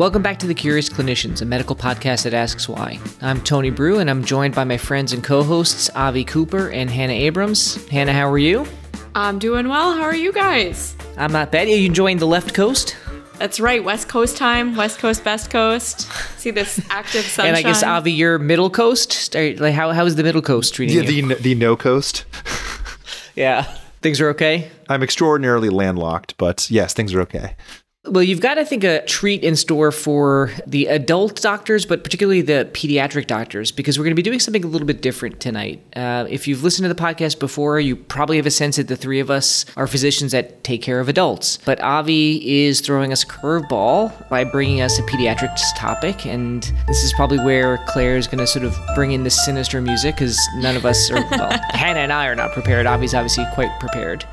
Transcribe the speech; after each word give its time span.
Welcome 0.00 0.22
back 0.22 0.38
to 0.38 0.46
The 0.46 0.54
Curious 0.54 0.88
Clinicians, 0.88 1.42
a 1.42 1.44
medical 1.44 1.76
podcast 1.76 2.24
that 2.24 2.32
asks 2.32 2.66
why. 2.66 2.98
I'm 3.20 3.38
Tony 3.42 3.68
Brew, 3.68 3.98
and 3.98 4.08
I'm 4.08 4.24
joined 4.24 4.54
by 4.54 4.64
my 4.64 4.78
friends 4.78 5.12
and 5.12 5.22
co 5.22 5.42
hosts, 5.42 5.90
Avi 5.94 6.24
Cooper 6.24 6.70
and 6.70 6.88
Hannah 6.88 7.12
Abrams. 7.12 7.86
Hannah, 7.88 8.14
how 8.14 8.30
are 8.30 8.38
you? 8.38 8.66
I'm 9.14 9.38
doing 9.38 9.68
well. 9.68 9.92
How 9.92 10.04
are 10.04 10.16
you 10.16 10.32
guys? 10.32 10.96
I'm 11.18 11.32
not 11.32 11.52
bad. 11.52 11.68
Are 11.68 11.72
you 11.72 11.84
enjoying 11.84 12.16
the 12.16 12.26
left 12.26 12.54
coast? 12.54 12.96
That's 13.36 13.60
right. 13.60 13.84
West 13.84 14.08
Coast 14.08 14.38
time. 14.38 14.74
West 14.74 15.00
Coast, 15.00 15.22
best 15.22 15.50
coast. 15.50 16.10
See 16.38 16.50
this 16.50 16.80
active 16.90 17.26
sunshine. 17.26 17.48
And 17.48 17.56
I 17.58 17.62
guess, 17.62 17.82
Avi, 17.82 18.10
you're 18.10 18.38
middle 18.38 18.70
coast? 18.70 19.34
Like, 19.34 19.74
how, 19.74 19.92
how 19.92 20.06
is 20.06 20.16
the 20.16 20.22
middle 20.22 20.40
coast 20.40 20.72
treating 20.72 20.96
Yeah, 20.96 21.02
you? 21.02 21.28
the 21.28 21.34
the 21.34 21.54
no 21.54 21.76
coast. 21.76 22.24
yeah. 23.36 23.64
Things 24.00 24.18
are 24.22 24.30
okay? 24.30 24.70
I'm 24.88 25.02
extraordinarily 25.02 25.68
landlocked, 25.68 26.38
but 26.38 26.70
yes, 26.70 26.94
things 26.94 27.12
are 27.12 27.20
okay. 27.20 27.54
Well, 28.06 28.22
you've 28.22 28.40
got, 28.40 28.56
I 28.56 28.64
think, 28.64 28.82
a 28.82 29.04
treat 29.04 29.44
in 29.44 29.56
store 29.56 29.92
for 29.92 30.50
the 30.66 30.86
adult 30.86 31.42
doctors, 31.42 31.84
but 31.84 32.02
particularly 32.02 32.40
the 32.40 32.66
pediatric 32.72 33.26
doctors, 33.26 33.70
because 33.70 33.98
we're 33.98 34.04
going 34.04 34.12
to 34.12 34.16
be 34.16 34.22
doing 34.22 34.40
something 34.40 34.64
a 34.64 34.66
little 34.66 34.86
bit 34.86 35.02
different 35.02 35.38
tonight. 35.38 35.82
Uh, 35.94 36.24
if 36.30 36.48
you've 36.48 36.64
listened 36.64 36.84
to 36.84 36.94
the 36.94 36.98
podcast 36.98 37.38
before, 37.38 37.78
you 37.78 37.96
probably 37.96 38.38
have 38.38 38.46
a 38.46 38.50
sense 38.50 38.76
that 38.76 38.88
the 38.88 38.96
three 38.96 39.20
of 39.20 39.30
us 39.30 39.66
are 39.76 39.86
physicians 39.86 40.32
that 40.32 40.64
take 40.64 40.80
care 40.80 40.98
of 40.98 41.10
adults. 41.10 41.58
But 41.58 41.78
Avi 41.82 42.64
is 42.64 42.80
throwing 42.80 43.12
us 43.12 43.22
a 43.22 43.26
curveball 43.26 44.30
by 44.30 44.44
bringing 44.44 44.80
us 44.80 44.98
a 44.98 45.02
pediatrics 45.02 45.60
topic, 45.76 46.24
and 46.24 46.62
this 46.88 47.04
is 47.04 47.12
probably 47.12 47.38
where 47.40 47.84
Claire 47.86 48.16
is 48.16 48.26
going 48.26 48.38
to 48.38 48.46
sort 48.46 48.64
of 48.64 48.74
bring 48.94 49.12
in 49.12 49.24
the 49.24 49.30
sinister 49.30 49.82
music, 49.82 50.14
because 50.14 50.40
none 50.54 50.74
of 50.74 50.86
us 50.86 51.10
are, 51.10 51.22
well, 51.32 51.50
Hannah 51.68 52.00
and 52.00 52.14
I 52.14 52.28
are 52.28 52.34
not 52.34 52.52
prepared. 52.52 52.86
Avi's 52.86 53.12
obviously 53.12 53.44
quite 53.52 53.78
prepared. 53.78 54.24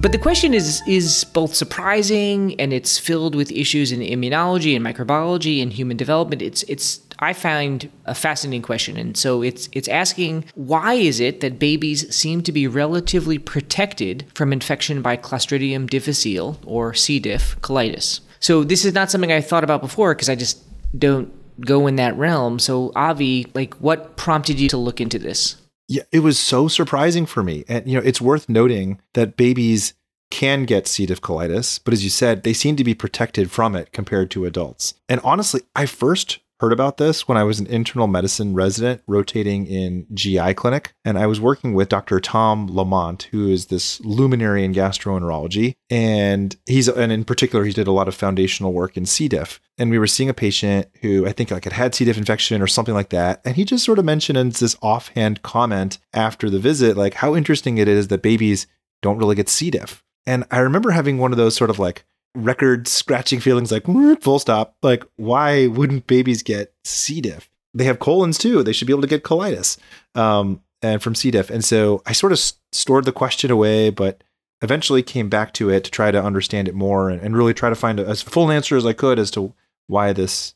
But 0.00 0.12
the 0.12 0.18
question 0.18 0.54
is 0.54 0.80
is 0.86 1.24
both 1.24 1.56
surprising 1.56 2.54
and 2.60 2.72
it's 2.72 2.98
filled 2.98 3.34
with 3.34 3.50
issues 3.50 3.90
in 3.90 3.98
immunology 3.98 4.76
and 4.76 4.84
microbiology 4.84 5.60
and 5.60 5.72
human 5.72 5.96
development. 5.96 6.40
It's 6.40 6.62
it's 6.64 7.00
I 7.18 7.32
find 7.32 7.90
a 8.04 8.14
fascinating 8.14 8.62
question. 8.62 8.96
And 8.96 9.16
so 9.16 9.42
it's 9.42 9.68
it's 9.72 9.88
asking 9.88 10.44
why 10.54 10.94
is 10.94 11.18
it 11.18 11.40
that 11.40 11.58
babies 11.58 12.14
seem 12.14 12.44
to 12.44 12.52
be 12.52 12.68
relatively 12.68 13.38
protected 13.38 14.24
from 14.34 14.52
infection 14.52 15.02
by 15.02 15.16
Clostridium 15.16 15.90
difficile 15.90 16.60
or 16.64 16.94
C. 16.94 17.18
diff 17.18 17.60
colitis. 17.60 18.20
So 18.38 18.62
this 18.62 18.84
is 18.84 18.94
not 18.94 19.10
something 19.10 19.32
I 19.32 19.40
thought 19.40 19.64
about 19.64 19.80
before 19.80 20.14
because 20.14 20.28
I 20.28 20.36
just 20.36 20.62
don't 20.96 21.32
go 21.60 21.88
in 21.88 21.96
that 21.96 22.16
realm. 22.16 22.60
So 22.60 22.92
Avi, 22.94 23.50
like 23.52 23.74
what 23.74 24.16
prompted 24.16 24.60
you 24.60 24.68
to 24.68 24.76
look 24.76 25.00
into 25.00 25.18
this? 25.18 25.56
Yeah, 25.88 26.02
it 26.12 26.20
was 26.20 26.38
so 26.38 26.68
surprising 26.68 27.24
for 27.24 27.42
me. 27.42 27.64
And 27.66 27.88
you 27.88 27.98
know, 27.98 28.04
it's 28.04 28.20
worth 28.20 28.48
noting 28.48 29.00
that 29.14 29.36
babies 29.36 29.94
can 30.30 30.64
get 30.64 30.86
C. 30.86 31.06
diff 31.06 31.22
colitis, 31.22 31.80
but 31.82 31.94
as 31.94 32.04
you 32.04 32.10
said, 32.10 32.42
they 32.42 32.52
seem 32.52 32.76
to 32.76 32.84
be 32.84 32.94
protected 32.94 33.50
from 33.50 33.74
it 33.74 33.92
compared 33.92 34.30
to 34.32 34.44
adults. 34.44 34.94
And 35.08 35.20
honestly, 35.24 35.62
I 35.74 35.86
first 35.86 36.40
heard 36.60 36.72
about 36.72 36.96
this 36.96 37.28
when 37.28 37.38
I 37.38 37.44
was 37.44 37.60
an 37.60 37.66
internal 37.66 38.06
medicine 38.06 38.54
resident 38.54 39.02
rotating 39.06 39.66
in 39.66 40.06
GI 40.12 40.54
clinic. 40.54 40.92
And 41.04 41.18
I 41.18 41.26
was 41.26 41.40
working 41.40 41.74
with 41.74 41.88
Dr. 41.88 42.20
Tom 42.20 42.66
Lamont, 42.68 43.28
who 43.30 43.48
is 43.48 43.66
this 43.66 44.00
luminary 44.00 44.64
in 44.64 44.74
gastroenterology. 44.74 45.76
And 45.88 46.56
he's, 46.66 46.88
and 46.88 47.12
in 47.12 47.24
particular, 47.24 47.64
he 47.64 47.72
did 47.72 47.86
a 47.86 47.92
lot 47.92 48.08
of 48.08 48.14
foundational 48.14 48.72
work 48.72 48.96
in 48.96 49.06
C. 49.06 49.28
diff. 49.28 49.60
And 49.78 49.90
we 49.90 49.98
were 49.98 50.06
seeing 50.06 50.28
a 50.28 50.34
patient 50.34 50.88
who 51.02 51.26
I 51.26 51.32
think 51.32 51.50
like 51.50 51.64
had 51.64 51.72
had 51.72 51.94
C. 51.94 52.04
diff 52.04 52.18
infection 52.18 52.60
or 52.60 52.66
something 52.66 52.94
like 52.94 53.10
that. 53.10 53.40
And 53.44 53.56
he 53.56 53.64
just 53.64 53.84
sort 53.84 53.98
of 53.98 54.04
mentioned 54.04 54.52
this 54.52 54.76
offhand 54.82 55.42
comment 55.42 55.98
after 56.12 56.50
the 56.50 56.58
visit, 56.58 56.96
like 56.96 57.14
how 57.14 57.36
interesting 57.36 57.78
it 57.78 57.88
is 57.88 58.08
that 58.08 58.22
babies 58.22 58.66
don't 59.00 59.18
really 59.18 59.36
get 59.36 59.48
C. 59.48 59.70
diff. 59.70 60.02
And 60.26 60.44
I 60.50 60.58
remember 60.58 60.90
having 60.90 61.18
one 61.18 61.32
of 61.32 61.38
those 61.38 61.56
sort 61.56 61.70
of 61.70 61.78
like, 61.78 62.04
record 62.34 62.86
scratching 62.86 63.40
feelings 63.40 63.72
like 63.72 63.84
full 64.20 64.38
stop. 64.38 64.76
Like 64.82 65.04
why 65.16 65.66
wouldn't 65.66 66.06
babies 66.06 66.42
get 66.42 66.72
c. 66.84 67.20
diff? 67.20 67.50
They 67.74 67.84
have 67.84 67.98
colons 67.98 68.38
too. 68.38 68.62
They 68.62 68.72
should 68.72 68.86
be 68.86 68.92
able 68.92 69.02
to 69.02 69.08
get 69.08 69.24
colitis 69.24 69.78
um, 70.14 70.60
and 70.82 71.02
from 71.02 71.14
c. 71.14 71.30
diff. 71.30 71.50
And 71.50 71.64
so 71.64 72.02
i 72.06 72.12
sort 72.12 72.32
of 72.32 72.38
s- 72.38 72.54
stored 72.72 73.04
the 73.04 73.12
question 73.12 73.50
away 73.50 73.90
but 73.90 74.22
eventually 74.60 75.02
came 75.02 75.28
back 75.28 75.52
to 75.54 75.70
it 75.70 75.84
to 75.84 75.90
try 75.90 76.10
to 76.10 76.22
understand 76.22 76.66
it 76.68 76.74
more 76.74 77.08
and, 77.10 77.20
and 77.22 77.36
really 77.36 77.54
try 77.54 77.68
to 77.68 77.76
find 77.76 78.00
a, 78.00 78.06
as 78.06 78.22
full 78.22 78.50
answer 78.50 78.76
as 78.76 78.84
i 78.84 78.92
could 78.92 79.18
as 79.18 79.30
to 79.30 79.54
why 79.86 80.12
this 80.12 80.54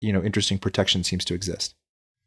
you 0.00 0.12
know 0.12 0.22
interesting 0.22 0.58
protection 0.58 1.02
seems 1.02 1.24
to 1.24 1.34
exist. 1.34 1.74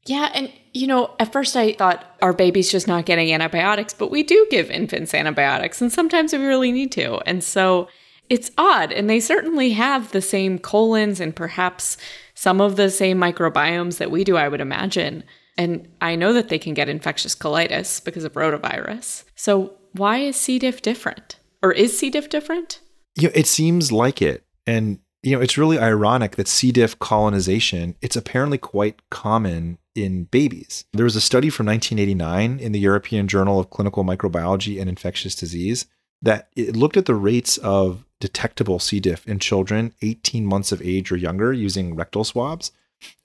Yeah, 0.05 0.31
and 0.33 0.51
you 0.73 0.87
know, 0.87 1.15
at 1.19 1.31
first 1.31 1.55
I 1.55 1.73
thought 1.73 2.05
our 2.21 2.33
baby's 2.33 2.71
just 2.71 2.87
not 2.87 3.05
getting 3.05 3.33
antibiotics, 3.33 3.93
but 3.93 4.11
we 4.11 4.23
do 4.23 4.47
give 4.49 4.71
infants 4.71 5.13
antibiotics, 5.13 5.81
and 5.81 5.91
sometimes 5.91 6.33
we 6.33 6.39
really 6.39 6.71
need 6.71 6.91
to. 6.93 7.19
And 7.25 7.43
so 7.43 7.87
it's 8.29 8.51
odd, 8.57 8.91
and 8.91 9.09
they 9.09 9.19
certainly 9.19 9.71
have 9.71 10.11
the 10.11 10.21
same 10.21 10.59
colons 10.59 11.19
and 11.19 11.35
perhaps 11.35 11.97
some 12.35 12.61
of 12.61 12.75
the 12.75 12.89
same 12.89 13.17
microbiomes 13.17 13.97
that 13.97 14.11
we 14.11 14.23
do, 14.23 14.37
I 14.37 14.47
would 14.47 14.61
imagine. 14.61 15.23
And 15.57 15.87
I 15.99 16.15
know 16.15 16.31
that 16.33 16.49
they 16.49 16.59
can 16.59 16.73
get 16.73 16.87
infectious 16.87 17.35
colitis 17.35 18.03
because 18.03 18.23
of 18.23 18.33
rotavirus. 18.33 19.23
So 19.35 19.73
why 19.93 20.19
is 20.19 20.35
C. 20.35 20.59
diff 20.59 20.81
different? 20.81 21.37
Or 21.61 21.73
is 21.73 21.97
C. 21.97 22.09
diff 22.09 22.29
different? 22.29 22.79
you 23.19 23.27
know, 23.27 23.33
it 23.35 23.47
seems 23.47 23.91
like 23.91 24.21
it. 24.21 24.43
And, 24.65 24.99
you 25.23 25.35
know, 25.35 25.41
it's 25.41 25.57
really 25.57 25.77
ironic 25.77 26.35
that 26.35 26.47
C. 26.47 26.71
diff 26.71 26.97
colonization, 26.99 27.95
it's 28.01 28.15
apparently 28.15 28.57
quite 28.57 29.01
common 29.09 29.77
in 29.95 30.25
babies. 30.25 30.85
There 30.93 31.03
was 31.03 31.15
a 31.15 31.21
study 31.21 31.49
from 31.49 31.65
1989 31.65 32.59
in 32.59 32.71
the 32.71 32.79
European 32.79 33.27
Journal 33.27 33.59
of 33.59 33.69
Clinical 33.69 34.03
Microbiology 34.03 34.79
and 34.79 34.89
Infectious 34.89 35.35
Disease 35.35 35.85
that 36.21 36.49
it 36.55 36.75
looked 36.75 36.97
at 36.97 37.05
the 37.05 37.15
rates 37.15 37.57
of 37.57 38.05
detectable 38.19 38.79
C. 38.79 38.99
diff 38.99 39.27
in 39.27 39.39
children 39.39 39.93
18 40.01 40.45
months 40.45 40.71
of 40.71 40.81
age 40.81 41.11
or 41.11 41.17
younger 41.17 41.53
using 41.53 41.95
rectal 41.95 42.23
swabs. 42.23 42.71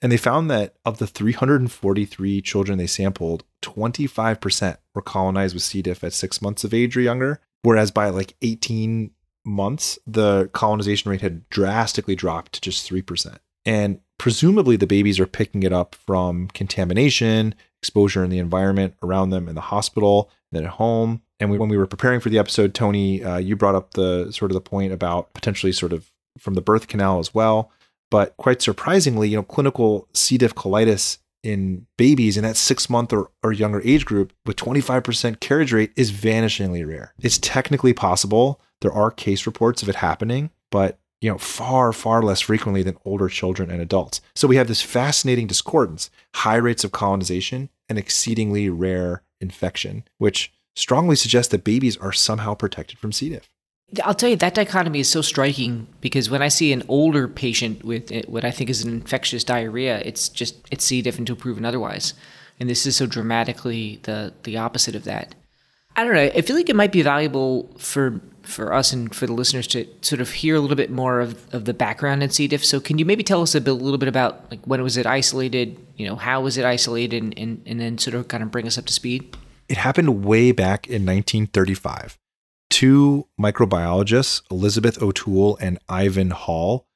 And 0.01 0.11
they 0.11 0.17
found 0.17 0.49
that 0.49 0.75
of 0.85 0.99
the 0.99 1.07
343 1.07 2.41
children 2.41 2.77
they 2.77 2.87
sampled, 2.87 3.43
25% 3.61 4.77
were 4.93 5.01
colonized 5.01 5.53
with 5.53 5.63
C. 5.63 5.81
diff 5.81 6.03
at 6.03 6.13
six 6.13 6.41
months 6.41 6.63
of 6.63 6.73
age 6.73 6.95
or 6.95 7.01
younger, 7.01 7.41
whereas 7.61 7.91
by 7.91 8.09
like 8.09 8.35
18 8.41 9.11
months, 9.45 9.99
the 10.07 10.49
colonization 10.53 11.11
rate 11.11 11.21
had 11.21 11.47
drastically 11.49 12.15
dropped 12.15 12.53
to 12.53 12.61
just 12.61 12.89
3%. 12.89 13.37
And 13.65 13.99
presumably 14.17 14.75
the 14.77 14.87
babies 14.87 15.19
are 15.19 15.27
picking 15.27 15.63
it 15.63 15.73
up 15.73 15.95
from 15.95 16.47
contamination, 16.49 17.55
exposure 17.81 18.23
in 18.23 18.29
the 18.29 18.39
environment 18.39 18.95
around 19.03 19.29
them 19.31 19.47
in 19.47 19.55
the 19.55 19.61
hospital, 19.61 20.31
then 20.51 20.63
at 20.63 20.71
home. 20.71 21.21
And 21.39 21.51
we, 21.51 21.57
when 21.57 21.69
we 21.69 21.77
were 21.77 21.87
preparing 21.87 22.19
for 22.19 22.29
the 22.29 22.39
episode, 22.39 22.73
Tony, 22.73 23.23
uh, 23.23 23.37
you 23.37 23.55
brought 23.55 23.75
up 23.75 23.91
the 23.91 24.31
sort 24.31 24.51
of 24.51 24.53
the 24.53 24.61
point 24.61 24.93
about 24.93 25.33
potentially 25.33 25.71
sort 25.71 25.93
of 25.93 26.11
from 26.37 26.53
the 26.53 26.61
birth 26.61 26.87
canal 26.87 27.19
as 27.19 27.33
well. 27.33 27.71
But 28.11 28.37
quite 28.37 28.61
surprisingly, 28.61 29.29
you 29.29 29.37
know, 29.37 29.43
clinical 29.43 30.07
C. 30.13 30.37
diff 30.37 30.55
colitis 30.55 31.17
in 31.43 31.85
babies 31.97 32.37
in 32.37 32.43
that 32.43 32.57
six 32.57 32.89
month 32.89 33.13
or, 33.13 33.29
or 33.43 33.53
younger 33.53 33.81
age 33.83 34.05
group 34.05 34.33
with 34.45 34.55
25% 34.55 35.39
carriage 35.39 35.71
rate 35.71 35.91
is 35.95 36.11
vanishingly 36.11 36.87
rare. 36.87 37.13
It's 37.21 37.37
technically 37.37 37.93
possible. 37.93 38.59
There 38.81 38.91
are 38.91 39.11
case 39.11 39.45
reports 39.45 39.83
of 39.83 39.89
it 39.89 39.95
happening, 39.95 40.49
but 40.71 40.99
you 41.21 41.31
know, 41.31 41.37
far, 41.37 41.93
far 41.93 42.21
less 42.21 42.41
frequently 42.41 42.83
than 42.83 42.97
older 43.05 43.29
children 43.29 43.71
and 43.71 43.81
adults. 43.81 44.21
So 44.35 44.47
we 44.47 44.57
have 44.57 44.67
this 44.67 44.81
fascinating 44.81 45.47
discordance, 45.47 46.09
high 46.35 46.57
rates 46.57 46.83
of 46.83 46.91
colonization 46.91 47.69
and 47.89 47.97
exceedingly 47.97 48.69
rare 48.69 49.23
infection, 49.39 50.03
which 50.17 50.53
strongly 50.75 51.15
suggests 51.15 51.51
that 51.51 51.63
babies 51.63 51.97
are 51.97 52.11
somehow 52.11 52.53
protected 52.53 52.99
from 52.99 53.11
C. 53.11 53.29
diff. 53.29 53.49
I'll 54.03 54.13
tell 54.13 54.29
you 54.29 54.35
that 54.37 54.55
dichotomy 54.55 54.99
is 54.99 55.09
so 55.09 55.21
striking 55.21 55.87
because 56.01 56.29
when 56.29 56.41
I 56.41 56.47
see 56.47 56.73
an 56.73 56.83
older 56.87 57.27
patient 57.27 57.83
with 57.83 58.11
eh, 58.11 58.23
what 58.27 58.43
I 58.43 58.51
think 58.51 58.69
is 58.69 58.83
an 58.83 58.91
infectious 58.91 59.43
diarrhea, 59.43 59.99
it's 59.99 60.27
just 60.29 60.55
it's 60.71 60.85
C. 60.85 61.01
diff 61.01 61.19
until 61.19 61.35
proven 61.35 61.65
otherwise, 61.65 62.13
and 62.59 62.69
this 62.69 62.85
is 62.85 62.95
so 62.95 63.05
dramatically 63.05 63.99
the 64.03 64.33
the 64.43 64.57
opposite 64.57 64.95
of 64.95 65.03
that. 65.03 65.35
I 65.95 66.03
don't 66.03 66.13
know. 66.13 66.31
I 66.35 66.41
feel 66.41 66.55
like 66.55 66.69
it 66.69 66.75
might 66.75 66.91
be 66.91 67.03
valuable 67.03 67.69
for 67.77 68.19
for 68.41 68.73
us 68.73 68.91
and 68.91 69.13
for 69.13 69.25
the 69.27 69.33
listeners 69.33 69.67
to 69.67 69.87
sort 70.01 70.21
of 70.21 70.31
hear 70.31 70.55
a 70.55 70.59
little 70.59 70.75
bit 70.75 70.91
more 70.91 71.19
of, 71.19 71.53
of 71.53 71.65
the 71.65 71.73
background 71.73 72.21
in 72.21 72.29
C. 72.29 72.47
diff. 72.47 72.65
So 72.65 72.79
can 72.79 72.97
you 72.97 73.05
maybe 73.05 73.23
tell 73.23 73.41
us 73.41 73.55
a, 73.55 73.61
bit, 73.61 73.71
a 73.71 73.73
little 73.73 73.97
bit 73.97 74.09
about 74.09 74.49
like 74.51 74.63
when 74.65 74.81
was 74.81 74.97
it 74.97 75.05
isolated? 75.05 75.77
You 75.95 76.07
know, 76.07 76.15
how 76.15 76.41
was 76.41 76.57
it 76.57 76.65
isolated, 76.65 77.23
and, 77.23 77.37
and, 77.37 77.61
and 77.65 77.79
then 77.79 77.97
sort 77.97 78.15
of 78.15 78.27
kind 78.27 78.43
of 78.43 78.51
bring 78.51 78.67
us 78.67 78.77
up 78.77 78.85
to 78.85 78.93
speed. 78.93 79.37
It 79.67 79.77
happened 79.77 80.23
way 80.23 80.51
back 80.51 80.87
in 80.87 81.05
1935. 81.05 82.17
Two 82.69 83.27
microbiologists, 83.39 84.41
Elizabeth 84.51 85.01
O'Toole 85.01 85.57
and 85.59 85.79
Ivan 85.89 86.31
Hall, 86.31 86.87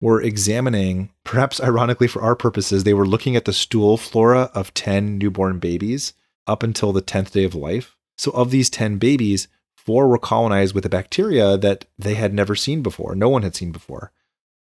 were 0.00 0.20
examining, 0.20 1.10
perhaps 1.24 1.60
ironically 1.60 2.06
for 2.06 2.22
our 2.22 2.36
purposes, 2.36 2.84
they 2.84 2.94
were 2.94 3.06
looking 3.06 3.36
at 3.36 3.44
the 3.44 3.52
stool 3.52 3.96
flora 3.96 4.50
of 4.54 4.74
10 4.74 5.18
newborn 5.18 5.58
babies 5.58 6.12
up 6.46 6.62
until 6.62 6.92
the 6.92 7.02
10th 7.02 7.32
day 7.32 7.44
of 7.44 7.54
life. 7.54 7.96
So, 8.18 8.30
of 8.32 8.50
these 8.50 8.70
10 8.70 8.98
babies, 8.98 9.48
four 9.76 10.08
were 10.08 10.18
colonized 10.18 10.74
with 10.74 10.84
a 10.84 10.90
bacteria 10.90 11.56
that 11.56 11.86
they 11.98 12.14
had 12.14 12.34
never 12.34 12.54
seen 12.54 12.82
before, 12.82 13.14
no 13.14 13.28
one 13.28 13.42
had 13.42 13.54
seen 13.54 13.72
before. 13.72 14.12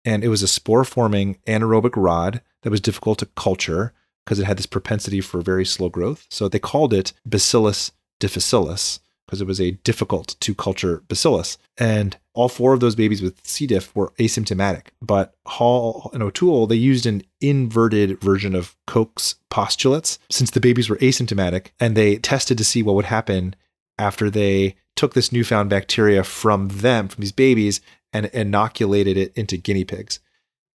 And 0.05 0.25
it 0.25 0.29
was 0.29 0.43
a 0.43 0.49
spore 0.49 0.85
forming 0.85 1.37
anaerobic 1.47 1.93
rod 1.95 2.41
that 2.63 2.71
was 2.71 2.81
difficult 2.81 3.19
to 3.19 3.27
culture 3.27 3.93
because 4.25 4.39
it 4.39 4.47
had 4.47 4.59
this 4.59 4.67
propensity 4.67 5.21
for 5.21 5.41
very 5.41 5.65
slow 5.65 5.89
growth. 5.89 6.27
So 6.31 6.49
they 6.49 6.59
called 6.59 6.93
it 6.93 7.13
Bacillus 7.27 7.93
difficile, 8.19 8.77
because 9.31 9.41
it 9.41 9.47
was 9.47 9.61
a 9.61 9.73
difficult 9.85 10.35
to 10.41 10.55
culture 10.55 11.03
bacillus. 11.09 11.57
And 11.79 12.17
all 12.35 12.49
four 12.49 12.75
of 12.75 12.81
those 12.81 12.97
babies 12.97 13.23
with 13.23 13.47
C. 13.47 13.67
diff 13.67 13.95
were 13.95 14.13
asymptomatic. 14.19 14.89
But 15.01 15.35
Hall 15.47 16.11
and 16.13 16.23
O'Toole, 16.23 16.67
they 16.67 16.75
used 16.75 17.07
an 17.07 17.23
inverted 17.41 18.21
version 18.21 18.57
of 18.57 18.77
Koch's 18.89 19.37
postulates 19.49 20.19
since 20.31 20.51
the 20.51 20.61
babies 20.61 20.91
were 20.91 20.97
asymptomatic 20.97 21.69
and 21.79 21.97
they 21.97 22.17
tested 22.17 22.59
to 22.59 22.65
see 22.65 22.83
what 22.83 22.97
would 22.97 23.05
happen 23.05 23.55
after 23.99 24.31
they 24.31 24.75
took 24.97 25.15
this 25.15 25.31
newfound 25.31 25.71
bacteria 25.71 26.25
from 26.25 26.69
them, 26.69 27.07
from 27.07 27.21
these 27.21 27.33
babies, 27.33 27.81
and 28.13 28.27
inoculated 28.27 29.17
it 29.17 29.33
into 29.37 29.57
guinea 29.57 29.85
pigs. 29.85 30.19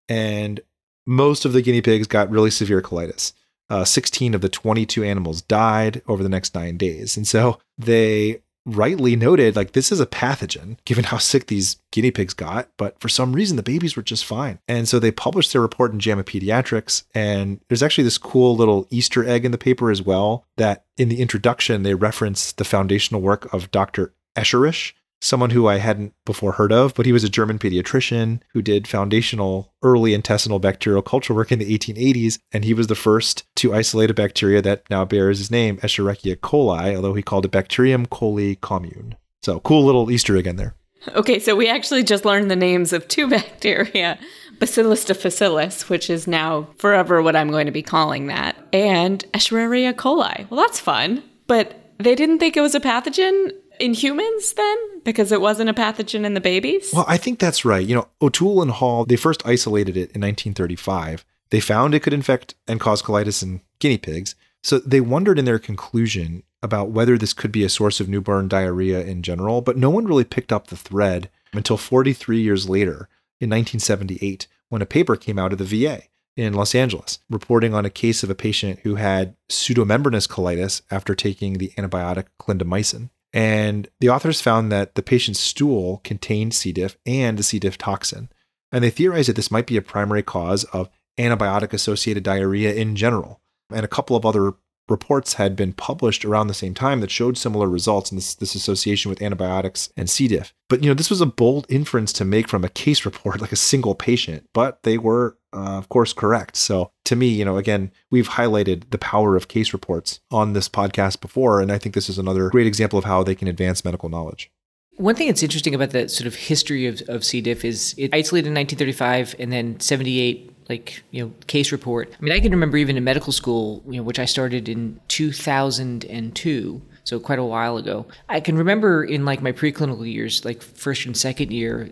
And 0.08 0.62
most 1.06 1.46
of 1.46 1.54
the 1.54 1.62
guinea 1.62 1.82
pigs 1.82 2.08
got 2.08 2.30
really 2.30 2.52
severe 2.52 2.82
colitis. 2.82 3.34
Uh, 3.70 3.84
16 3.84 4.36
of 4.36 4.42
the 4.42 4.50
22 4.50 5.04
animals 5.04 5.42
died 5.42 6.02
over 6.08 6.22
the 6.22 6.30
next 6.30 6.54
nine 6.54 6.78
days. 6.78 7.18
And 7.18 7.28
so 7.28 7.60
they 7.78 8.42
rightly 8.66 9.16
noted 9.16 9.56
like 9.56 9.74
this 9.74 9.92
is 9.92 10.00
a 10.00 10.08
pathogen 10.08 10.78
given 10.86 11.04
how 11.06 11.18
sick 11.18 11.48
these 11.48 11.78
guinea 11.92 12.10
pigs 12.10 12.34
got 12.34 12.68
but 12.78 13.00
for 13.00 13.10
some 13.10 13.34
reason 13.34 13.58
the 13.58 13.64
babies 13.64 13.96
were 13.96 14.02
just 14.02 14.26
fine 14.26 14.58
and 14.68 14.88
so 14.90 14.98
they 14.98 15.12
published 15.12 15.54
their 15.54 15.62
report 15.62 15.92
in 15.92 16.00
JAMA 16.00 16.24
Pediatrics 16.24 17.04
and 17.14 17.60
there's 17.68 17.84
actually 17.84 18.06
this 18.06 18.18
cool 18.18 18.56
little 18.56 18.88
easter 18.90 19.24
egg 19.24 19.46
in 19.46 19.52
the 19.52 19.58
paper 19.60 19.92
as 19.92 20.02
well 20.02 20.46
that 20.58 20.86
in 20.98 21.10
the 21.10 21.22
introduction 21.22 21.84
they 21.84 21.94
reference 21.94 22.52
the 22.54 22.66
foundational 22.66 23.22
work 23.22 23.54
of 23.54 23.70
Dr. 23.70 24.14
Escherich 24.36 24.94
someone 25.22 25.50
who 25.50 25.68
I 25.68 25.78
hadn't 25.78 26.14
before 26.26 26.54
heard 26.54 26.72
of, 26.72 26.94
but 26.94 27.06
he 27.06 27.12
was 27.12 27.24
a 27.24 27.30
German 27.30 27.60
pediatrician 27.60 28.42
who 28.54 28.62
did 28.62 28.88
foundational 28.88 29.74
early 29.82 30.14
intestinal 30.14 30.60
bacterial 30.60 31.02
culture 31.02 31.34
work 31.34 31.52
in 31.52 31.60
the 31.60 31.78
1880s. 31.78 32.40
And 32.52 32.64
he 32.64 32.74
was 32.74 32.88
the 32.88 32.96
first 32.96 33.44
to 33.58 33.74
isolate 33.74 34.12
a 34.12 34.14
bacteria 34.14 34.62
that 34.62 34.84
now 34.90 35.06
bears 35.06 35.40
his 35.40 35.52
name, 35.52 35.78
Escherichia 35.78 36.36
coli, 36.36 36.96
although 36.96 37.14
he 37.14 37.24
called 37.24 37.46
it 37.46 37.52
Bacterium 37.52 38.06
coli 38.06 38.60
commune. 38.60 39.16
So 39.42 39.60
cool 39.60 39.86
little 39.86 40.12
Easter 40.12 40.38
egg 40.38 40.48
in 40.48 40.56
there. 40.56 40.76
Okay, 41.16 41.40
so 41.40 41.56
we 41.56 41.70
actually 41.70 42.04
just 42.04 42.26
learned 42.26 42.50
the 42.50 42.56
names 42.56 42.94
of 42.94 43.08
two 43.08 43.28
bacteria 43.30 44.18
Bacillus 44.60 45.04
difficile, 45.06 45.70
which 45.88 46.10
is 46.10 46.28
now 46.28 46.68
forever 46.78 47.22
what 47.22 47.36
I'm 47.36 47.50
going 47.50 47.66
to 47.66 47.72
be 47.72 47.84
calling 47.84 48.28
that, 48.28 48.56
and 48.72 49.24
Escherichia 49.34 49.94
coli. 49.94 50.50
Well, 50.50 50.62
that's 50.62 50.80
fun. 50.80 51.24
But 51.48 51.94
they 52.00 52.16
didn't 52.16 52.40
think 52.40 52.58
it 52.58 52.62
was 52.62 52.76
a 52.76 52.80
pathogen 52.80 53.52
in 53.80 53.94
humans 53.94 54.54
then 54.54 54.78
because 55.04 55.32
it 55.32 55.42
wasn't 55.42 55.70
a 55.70 55.74
pathogen 55.74 56.26
in 56.26 56.34
the 56.34 56.42
babies? 56.42 56.92
Well, 56.94 57.06
I 57.08 57.18
think 57.18 57.40
that's 57.40 57.66
right. 57.66 57.86
You 57.86 57.96
know, 57.96 58.08
O'Toole 58.22 58.62
and 58.62 58.72
Hall, 58.72 59.06
they 59.06 59.16
first 59.16 59.46
isolated 59.46 59.98
it 59.98 60.12
in 60.12 60.22
1935. 60.22 61.26
They 61.50 61.60
found 61.60 61.94
it 61.94 62.02
could 62.02 62.14
infect 62.14 62.56
and 62.68 62.80
cause 62.80 63.02
colitis 63.02 63.44
in 63.44 63.62
guinea 63.80 63.98
pigs. 63.98 64.36
So 64.64 64.80
they 64.80 65.02
wondered 65.02 65.38
in 65.38 65.46
their 65.46 65.60
conclusion 65.60 66.44
about 66.64 66.90
whether 66.90 67.18
this 67.18 67.34
could 67.34 67.52
be 67.52 67.64
a 67.64 67.70
source 67.70 68.00
of 68.00 68.10
newborn 68.10 68.48
diarrhea 68.48 69.02
in 69.02 69.22
general, 69.22 69.62
but 69.62 69.78
no 69.78 69.90
one 69.90 70.06
really 70.06 70.24
picked 70.24 70.52
up 70.52 70.68
the 70.68 70.76
thread 70.76 71.30
until 71.54 71.78
43 71.78 72.42
years 72.42 72.68
later 72.68 73.08
in 73.40 73.50
1978 73.50 74.48
when 74.70 74.82
a 74.82 74.86
paper 74.88 75.16
came 75.16 75.38
out 75.38 75.54
of 75.54 75.60
the 75.60 75.66
VA 75.86 76.04
in 76.36 76.54
Los 76.54 76.76
Angeles 76.76 77.20
reporting 77.30 77.74
on 77.74 77.86
a 77.86 77.90
case 77.90 78.24
of 78.24 78.30
a 78.30 78.36
patient 78.36 78.80
who 78.84 78.96
had 78.96 79.36
pseudomembranous 79.50 80.28
colitis 80.28 80.82
after 80.92 81.16
taking 81.16 81.54
the 81.54 81.72
antibiotic 81.78 82.26
clindamycin. 82.40 83.10
And 83.36 83.90
the 84.00 84.10
authors 84.10 84.40
found 84.40 84.72
that 84.72 84.96
the 84.96 85.04
patient's 85.04 85.42
stool 85.42 86.00
contained 86.06 86.54
C. 86.54 86.72
diff 86.72 86.98
and 87.06 87.38
the 87.38 87.44
C. 87.44 87.60
diff 87.60 87.78
toxin. 87.78 88.30
And 88.72 88.82
they 88.82 88.90
theorized 88.90 89.28
that 89.28 89.36
this 89.36 89.52
might 89.52 89.68
be 89.68 89.76
a 89.76 89.82
primary 89.82 90.24
cause 90.24 90.64
of 90.66 90.90
antibiotic 91.20 91.74
associated 91.74 92.24
diarrhea 92.24 92.74
in 92.74 92.96
general. 92.96 93.42
And 93.70 93.84
a 93.84 93.90
couple 93.90 94.16
of 94.16 94.26
other 94.26 94.54
reports 94.88 95.34
had 95.34 95.56
been 95.56 95.74
published 95.74 96.24
around 96.24 96.48
the 96.48 96.54
same 96.54 96.74
time 96.74 97.02
that 97.02 97.12
showed 97.12 97.38
similar 97.38 97.68
results 97.68 98.10
in 98.10 98.16
this, 98.16 98.36
this 98.36 98.56
association 98.56 99.10
with 99.10 99.22
antibiotics 99.22 99.92
and 99.98 100.10
C. 100.10 100.30
diff. 100.30 100.54
But 100.70 100.82
you 100.82 100.90
know, 100.90 100.94
this 100.94 101.10
was 101.10 101.20
a 101.20 101.26
bold 101.26 101.66
inference 101.68 102.14
to 102.14 102.26
make 102.26 102.48
from 102.48 102.64
a 102.64 102.70
case 102.70 103.04
report, 103.04 103.42
like 103.42 103.52
a 103.52 103.58
single 103.58 103.96
patient, 103.96 104.48
but 104.54 104.82
they 104.84 104.98
were 104.98 105.38
uh, 105.56 105.78
of 105.78 105.90
course, 105.90 106.12
correct. 106.12 106.58
So 106.58 106.92
to 107.06 107.16
me, 107.16 107.28
you 107.28 107.46
know, 107.46 107.58
again, 107.58 107.92
we've 108.12 108.30
highlighted 108.30 108.90
the 108.90 108.98
power 108.98 109.36
of 109.36 109.48
case 109.48 109.74
reports 109.74 110.20
on 110.30 110.54
this 110.54 110.68
podcast 110.68 111.22
before, 111.22 111.62
and 111.62 111.72
I 111.72 111.78
think 111.78 111.96
this 111.96 112.10
is 112.10 112.18
another 112.18 112.50
great 112.50 112.68
example 112.68 113.00
of 113.00 113.06
how 113.06 113.24
they 113.24 113.36
can 113.36 113.48
advance 113.48 113.86
medical 113.86 114.10
knowledge. 114.10 114.52
One 114.98 115.16
thing 115.16 115.28
that's 115.28 115.44
interesting 115.44 115.76
about 115.76 115.92
the 115.92 116.08
sort 116.08 116.28
of 116.28 116.36
history 116.36 116.88
of, 116.88 117.02
of 117.10 117.24
C. 117.24 117.42
diff 117.42 117.66
is 117.66 117.96
it 117.98 118.14
isolated 118.14 118.48
in 118.48 118.54
1935 118.54 119.36
and 119.40 119.52
then 119.52 119.80
78 119.80 120.52
like 120.70 121.04
you 121.12 121.24
know 121.24 121.32
case 121.46 121.72
report 121.72 122.12
i 122.20 122.24
mean 122.24 122.34
i 122.34 122.40
can 122.40 122.52
remember 122.52 122.76
even 122.76 122.98
in 122.98 123.04
medical 123.04 123.32
school 123.32 123.84
you 123.86 123.98
know 123.98 124.04
which 124.04 124.18
i 124.18 124.26
started 124.26 124.68
in 124.68 125.00
2002 125.10 126.82
so 127.04 127.20
quite 127.20 127.38
a 127.38 127.44
while 127.44 127.78
ago 127.78 128.04
i 128.30 128.40
can 128.40 128.58
remember 128.58 129.04
in 129.04 129.26
like 129.26 129.44
my 129.44 129.52
preclinical 129.52 130.12
years 130.12 130.44
like 130.44 130.64
first 130.64 131.06
and 131.06 131.16
second 131.16 131.52
year 131.52 131.92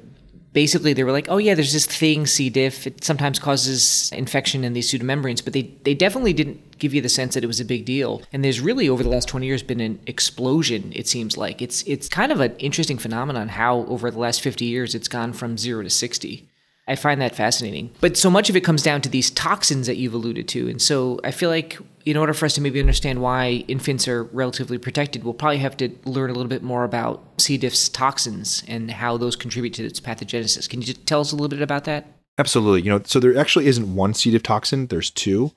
basically 0.54 0.94
they 0.94 1.04
were 1.04 1.12
like, 1.12 1.28
oh 1.30 1.38
yeah, 1.38 1.56
there's 1.56 1.74
this 1.74 1.86
thing 1.86 2.26
C. 2.26 2.50
diff. 2.50 2.88
It 2.88 3.04
sometimes 3.04 3.40
causes 3.40 4.12
infection 4.14 4.64
in 4.64 4.74
these 4.74 4.90
pseudomembranes, 4.90 5.44
but 5.44 5.54
they 5.54 5.64
they 5.84 5.94
definitely 5.94 6.34
didn't 6.34 6.80
give 6.80 6.94
you 6.94 7.02
the 7.02 7.10
sense 7.10 7.34
that 7.34 7.44
it 7.44 7.48
was 7.48 7.60
a 7.60 7.66
big 7.66 7.86
deal. 7.86 8.22
And 8.32 8.44
there's 8.44 8.62
really 8.62 8.88
over 8.88 9.04
the 9.04 9.10
last 9.10 9.28
20 9.28 9.46
years 9.46 9.64
been 9.64 9.80
an 9.80 10.00
explosion. 10.08 10.92
It 10.96 11.08
seems 11.08 11.38
like 11.38 11.62
it's 11.62 11.84
it's 11.84 12.08
kind 12.08 12.32
of 12.32 12.40
an 12.40 12.56
interesting 12.58 12.98
phenomenon 12.98 13.50
how 13.50 13.86
over 13.86 14.10
the 14.12 14.20
last 14.20 14.42
50 14.42 14.66
years 14.66 14.96
it's 14.96 15.08
gone 15.08 15.34
from 15.34 15.58
zero 15.58 15.84
to 15.84 15.90
60. 15.90 16.48
I 16.88 16.96
find 16.96 17.22
that 17.22 17.36
fascinating. 17.36 17.92
But 18.02 18.18
so 18.18 18.30
much 18.30 18.50
of 18.50 18.56
it 18.56 18.62
comes 18.62 18.84
down 18.84 19.02
to 19.02 19.10
these 19.10 19.32
toxins 19.32 19.88
that 19.88 19.96
you've 19.96 20.14
alluded 20.14 20.48
to. 20.50 20.68
And 20.68 20.82
so 20.82 21.20
I 21.24 21.32
feel 21.32 21.50
like 21.50 21.80
in 22.06 22.18
order 22.18 22.34
for 22.34 22.46
us 22.46 22.56
to 22.56 22.62
maybe 22.62 22.80
understand 22.80 23.22
why 23.22 23.64
infants 23.70 24.08
are 24.08 24.24
relatively 24.26 24.78
protected, 24.78 25.24
we'll 25.24 25.34
probably 25.34 25.60
have 25.60 25.78
to 25.78 25.90
learn 26.04 26.30
a 26.30 26.34
little 26.34 26.50
bit 26.50 26.62
more 26.62 26.84
about 26.84 27.24
C. 27.38 27.58
diff's 27.58 27.88
toxins 27.88 28.64
and 28.68 28.92
how 28.92 29.16
those 29.16 29.38
contribute 29.38 29.74
to 29.76 29.86
its 29.86 30.02
pathogenesis. 30.02 30.70
Can 30.70 30.82
you 30.82 30.94
tell 30.94 31.22
us 31.22 31.32
a 31.32 31.36
little 31.36 31.48
bit 31.48 31.62
about 31.62 31.86
that? 31.86 32.06
Absolutely. 32.38 32.82
You 32.82 32.90
know, 32.90 33.02
so 33.06 33.20
there 33.20 33.38
actually 33.38 33.68
isn't 33.68 33.96
one 33.96 34.14
C. 34.14 34.32
diff 34.32 34.44
toxin, 34.44 34.88
there's 34.88 35.10
two. 35.10 35.52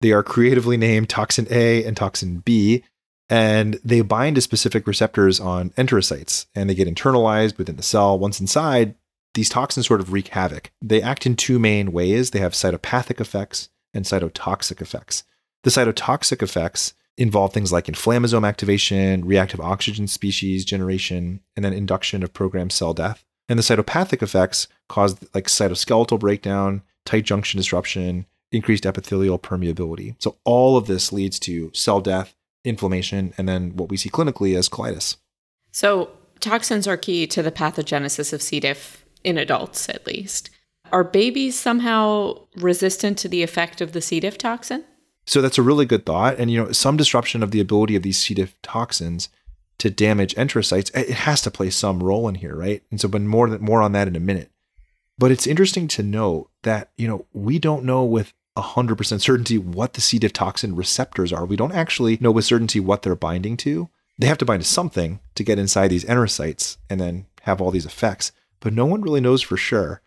They 0.00 0.12
are 0.12 0.22
creatively 0.22 0.78
named 0.78 1.10
toxin 1.10 1.46
A 1.50 1.84
and 1.84 1.94
toxin 1.94 2.38
B, 2.38 2.84
and 3.28 3.78
they 3.84 4.00
bind 4.00 4.36
to 4.36 4.40
specific 4.40 4.86
receptors 4.86 5.38
on 5.38 5.70
enterocytes 5.70 6.46
and 6.54 6.70
they 6.70 6.74
get 6.74 6.88
internalized 6.88 7.58
within 7.58 7.76
the 7.76 7.82
cell. 7.82 8.18
Once 8.18 8.40
inside, 8.40 8.94
these 9.34 9.48
toxins 9.48 9.86
sort 9.86 10.00
of 10.00 10.12
wreak 10.12 10.28
havoc. 10.28 10.70
They 10.82 11.02
act 11.02 11.26
in 11.26 11.36
two 11.36 11.58
main 11.58 11.92
ways 11.92 12.30
they 12.30 12.40
have 12.40 12.52
cytopathic 12.52 13.20
effects 13.20 13.68
and 13.94 14.04
cytotoxic 14.04 14.80
effects. 14.80 15.24
The 15.62 15.70
cytotoxic 15.70 16.42
effects 16.42 16.94
involve 17.16 17.52
things 17.52 17.72
like 17.72 17.86
inflammasome 17.86 18.46
activation, 18.46 19.24
reactive 19.24 19.60
oxygen 19.60 20.06
species 20.06 20.64
generation, 20.64 21.40
and 21.54 21.64
then 21.64 21.72
induction 21.72 22.22
of 22.22 22.32
programmed 22.32 22.72
cell 22.72 22.94
death. 22.94 23.24
And 23.48 23.58
the 23.58 23.62
cytopathic 23.62 24.22
effects 24.22 24.68
cause 24.88 25.16
like 25.34 25.46
cytoskeletal 25.46 26.18
breakdown, 26.18 26.82
tight 27.04 27.24
junction 27.24 27.58
disruption, 27.58 28.26
increased 28.52 28.86
epithelial 28.86 29.38
permeability. 29.38 30.14
So 30.18 30.36
all 30.44 30.76
of 30.76 30.86
this 30.86 31.12
leads 31.12 31.38
to 31.40 31.70
cell 31.74 32.00
death, 32.00 32.34
inflammation, 32.64 33.34
and 33.36 33.48
then 33.48 33.76
what 33.76 33.90
we 33.90 33.96
see 33.96 34.10
clinically 34.10 34.56
as 34.56 34.68
colitis. 34.68 35.16
So 35.72 36.10
toxins 36.40 36.86
are 36.86 36.96
key 36.96 37.26
to 37.28 37.42
the 37.42 37.52
pathogenesis 37.52 38.32
of 38.32 38.42
C. 38.42 38.60
diff 38.60 38.99
in 39.24 39.38
adults 39.38 39.88
at 39.88 40.06
least. 40.06 40.50
Are 40.92 41.04
babies 41.04 41.58
somehow 41.58 42.46
resistant 42.56 43.18
to 43.18 43.28
the 43.28 43.42
effect 43.42 43.80
of 43.80 43.92
the 43.92 44.00
C. 44.00 44.20
diff 44.20 44.38
toxin? 44.38 44.84
So 45.26 45.40
that's 45.40 45.58
a 45.58 45.62
really 45.62 45.86
good 45.86 46.04
thought. 46.04 46.38
And 46.38 46.50
you 46.50 46.62
know, 46.62 46.72
some 46.72 46.96
disruption 46.96 47.42
of 47.42 47.50
the 47.50 47.60
ability 47.60 47.94
of 47.96 48.02
these 48.02 48.18
C. 48.18 48.34
diff 48.34 48.60
toxins 48.62 49.28
to 49.78 49.90
damage 49.90 50.34
enterocytes, 50.34 50.94
it 50.94 51.10
has 51.10 51.40
to 51.42 51.50
play 51.50 51.70
some 51.70 52.02
role 52.02 52.28
in 52.28 52.34
here, 52.36 52.54
right? 52.54 52.82
And 52.90 53.00
so, 53.00 53.08
but 53.08 53.22
more 53.22 53.46
more 53.58 53.82
on 53.82 53.92
that 53.92 54.08
in 54.08 54.16
a 54.16 54.20
minute. 54.20 54.50
But 55.18 55.30
it's 55.30 55.46
interesting 55.46 55.88
to 55.88 56.02
note 56.02 56.50
that 56.62 56.90
you 56.96 57.08
know 57.08 57.26
we 57.32 57.58
don't 57.58 57.84
know 57.84 58.04
with 58.04 58.32
100% 58.56 59.20
certainty 59.20 59.58
what 59.58 59.94
the 59.94 60.00
C. 60.00 60.18
diff 60.18 60.32
toxin 60.32 60.74
receptors 60.74 61.32
are. 61.32 61.44
We 61.44 61.56
don't 61.56 61.72
actually 61.72 62.18
know 62.20 62.30
with 62.30 62.44
certainty 62.44 62.80
what 62.80 63.02
they're 63.02 63.14
binding 63.14 63.56
to. 63.58 63.88
They 64.18 64.26
have 64.26 64.38
to 64.38 64.44
bind 64.44 64.62
to 64.62 64.68
something 64.68 65.20
to 65.34 65.44
get 65.44 65.58
inside 65.58 65.88
these 65.88 66.04
enterocytes 66.04 66.76
and 66.90 67.00
then 67.00 67.26
have 67.42 67.60
all 67.60 67.70
these 67.70 67.86
effects 67.86 68.32
but 68.60 68.72
no 68.72 68.86
one 68.86 69.02
really 69.02 69.20
knows 69.20 69.42
for 69.42 69.56
sure. 69.56 70.00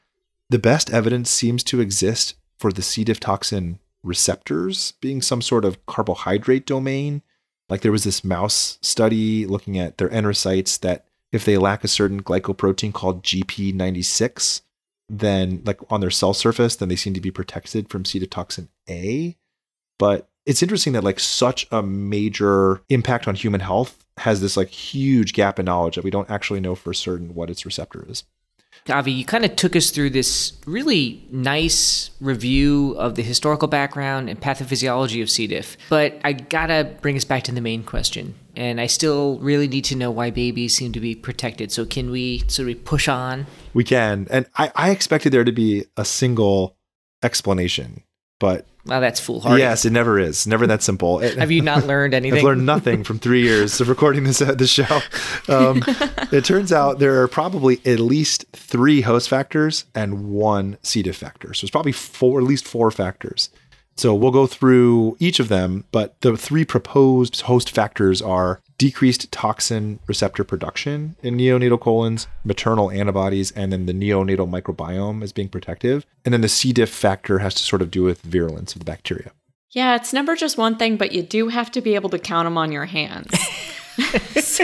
The 0.49 0.59
best 0.59 0.91
evidence 0.91 1.29
seems 1.29 1.63
to 1.65 1.81
exist 1.81 2.35
for 2.57 2.71
the 2.71 2.81
C. 2.81 3.03
diff 3.03 3.19
toxin 3.19 3.79
receptors 4.03 4.93
being 5.01 5.21
some 5.21 5.41
sort 5.41 5.65
of 5.65 5.85
carbohydrate 5.85 6.65
domain. 6.65 7.21
Like 7.69 7.81
there 7.81 7.91
was 7.91 8.03
this 8.03 8.23
mouse 8.23 8.77
study 8.81 9.45
looking 9.45 9.77
at 9.79 9.97
their 9.97 10.09
enterocytes 10.09 10.79
that 10.81 11.05
if 11.31 11.45
they 11.45 11.57
lack 11.57 11.83
a 11.83 11.87
certain 11.87 12.21
glycoprotein 12.21 12.93
called 12.93 13.23
GP96, 13.23 14.61
then 15.09 15.61
like 15.65 15.79
on 15.89 16.01
their 16.01 16.11
cell 16.11 16.33
surface, 16.33 16.75
then 16.75 16.89
they 16.89 16.95
seem 16.95 17.13
to 17.13 17.21
be 17.21 17.31
protected 17.31 17.89
from 17.89 18.05
C. 18.05 18.19
diff 18.19 18.29
toxin 18.29 18.69
A. 18.89 19.35
But 19.97 20.29
it's 20.45 20.61
interesting 20.61 20.93
that 20.93 21.03
like 21.03 21.19
such 21.19 21.65
a 21.71 21.81
major 21.81 22.81
impact 22.89 23.27
on 23.27 23.35
human 23.35 23.61
health 23.61 24.05
has 24.17 24.41
this 24.41 24.57
like 24.57 24.69
huge 24.69 25.33
gap 25.33 25.59
in 25.59 25.65
knowledge 25.65 25.95
that 25.95 26.03
we 26.03 26.11
don't 26.11 26.29
actually 26.29 26.59
know 26.59 26.75
for 26.75 26.93
certain 26.93 27.33
what 27.33 27.49
its 27.49 27.65
receptor 27.65 28.05
is. 28.07 28.23
Avi, 28.89 29.11
you 29.11 29.25
kind 29.25 29.45
of 29.45 29.55
took 29.55 29.75
us 29.75 29.91
through 29.91 30.09
this 30.09 30.53
really 30.65 31.25
nice 31.31 32.09
review 32.19 32.95
of 32.97 33.15
the 33.15 33.21
historical 33.21 33.67
background 33.67 34.29
and 34.29 34.39
pathophysiology 34.39 35.21
of 35.21 35.29
C. 35.29 35.47
diff, 35.47 35.77
but 35.89 36.19
I 36.23 36.33
gotta 36.33 36.91
bring 37.01 37.15
us 37.15 37.23
back 37.23 37.43
to 37.43 37.51
the 37.51 37.61
main 37.61 37.83
question. 37.83 38.35
And 38.55 38.79
I 38.79 38.87
still 38.87 39.39
really 39.39 39.67
need 39.67 39.85
to 39.85 39.95
know 39.95 40.11
why 40.11 40.29
babies 40.29 40.75
seem 40.75 40.91
to 40.93 40.99
be 40.99 41.15
protected. 41.15 41.71
So, 41.71 41.85
can 41.85 42.11
we 42.11 42.43
sort 42.47 42.69
of 42.69 42.85
push 42.85 43.07
on? 43.07 43.47
We 43.73 43.83
can. 43.83 44.27
And 44.29 44.45
I, 44.57 44.71
I 44.75 44.91
expected 44.91 45.33
there 45.33 45.43
to 45.43 45.51
be 45.51 45.85
a 45.97 46.05
single 46.05 46.77
explanation, 47.23 48.03
but 48.43 48.65
well, 48.85 48.99
that's 48.99 49.21
foolhardy. 49.21 49.61
Yes, 49.61 49.85
it 49.85 49.91
never 49.91 50.19
is. 50.19 50.45
Never 50.45 50.67
that 50.67 50.83
simple. 50.83 51.19
Have 51.39 51.49
you 51.49 51.61
not 51.61 51.87
learned 51.87 52.13
anything? 52.13 52.39
I've 52.39 52.43
learned 52.43 52.65
nothing 52.65 53.05
from 53.05 53.17
three 53.17 53.41
years 53.41 53.79
of 53.79 53.87
recording 53.87 54.25
this 54.25 54.41
uh, 54.41 54.53
this 54.53 54.69
show. 54.69 54.99
Um, 55.49 55.83
it 56.31 56.45
turns 56.45 56.71
out 56.71 56.99
there 56.99 57.21
are 57.21 57.27
probably 57.27 57.81
at 57.85 57.99
least 57.99 58.45
three 58.53 59.01
host 59.01 59.27
factors 59.27 59.85
and 59.93 60.31
one 60.31 60.77
C. 60.83 61.01
diff 61.03 61.17
factor. 61.17 61.53
So 61.53 61.65
it's 61.65 61.71
probably 61.71 61.91
four, 61.91 62.39
at 62.39 62.45
least 62.45 62.65
four 62.65 62.91
factors. 62.91 63.49
So 63.95 64.15
we'll 64.15 64.31
go 64.31 64.47
through 64.47 65.17
each 65.19 65.39
of 65.39 65.49
them, 65.49 65.85
but 65.91 66.19
the 66.21 66.35
three 66.35 66.65
proposed 66.65 67.41
host 67.41 67.69
factors 67.69 68.21
are 68.21 68.61
decreased 68.77 69.31
toxin 69.31 69.99
receptor 70.07 70.43
production 70.43 71.15
in 71.21 71.37
neonatal 71.37 71.79
colons, 71.79 72.27
maternal 72.43 72.91
antibodies, 72.91 73.51
and 73.51 73.71
then 73.71 73.85
the 73.85 73.93
neonatal 73.93 74.49
microbiome 74.49 75.23
as 75.23 75.31
being 75.31 75.49
protective. 75.49 76.05
And 76.25 76.33
then 76.33 76.41
the 76.41 76.49
C. 76.49 76.73
diff 76.73 76.89
factor 76.89 77.39
has 77.39 77.53
to 77.55 77.63
sort 77.63 77.81
of 77.81 77.91
do 77.91 78.03
with 78.03 78.21
virulence 78.21 78.73
of 78.73 78.79
the 78.79 78.85
bacteria. 78.85 79.31
Yeah, 79.71 79.95
it's 79.95 80.13
never 80.13 80.35
just 80.35 80.57
one 80.57 80.77
thing, 80.77 80.97
but 80.97 81.13
you 81.13 81.23
do 81.23 81.47
have 81.47 81.71
to 81.71 81.81
be 81.81 81.95
able 81.95 82.09
to 82.11 82.19
count 82.19 82.45
them 82.45 82.57
on 82.57 82.71
your 82.71 82.85
hands. 82.85 83.31
so, 84.39 84.63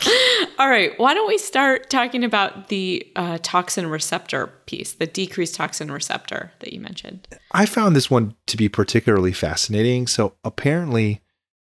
all 0.58 0.68
right, 0.68 0.98
why 0.98 1.14
don't 1.14 1.28
we 1.28 1.38
start 1.38 1.90
talking 1.90 2.24
about 2.24 2.68
the 2.68 3.06
uh, 3.16 3.38
toxin 3.42 3.88
receptor 3.88 4.48
piece, 4.66 4.92
the 4.94 5.06
decreased 5.06 5.54
toxin 5.54 5.90
receptor 5.90 6.52
that 6.60 6.72
you 6.72 6.80
mentioned? 6.80 7.26
I 7.52 7.66
found 7.66 7.94
this 7.94 8.10
one 8.10 8.34
to 8.46 8.56
be 8.56 8.68
particularly 8.68 9.32
fascinating. 9.32 10.06
So, 10.06 10.34
apparently, 10.44 11.20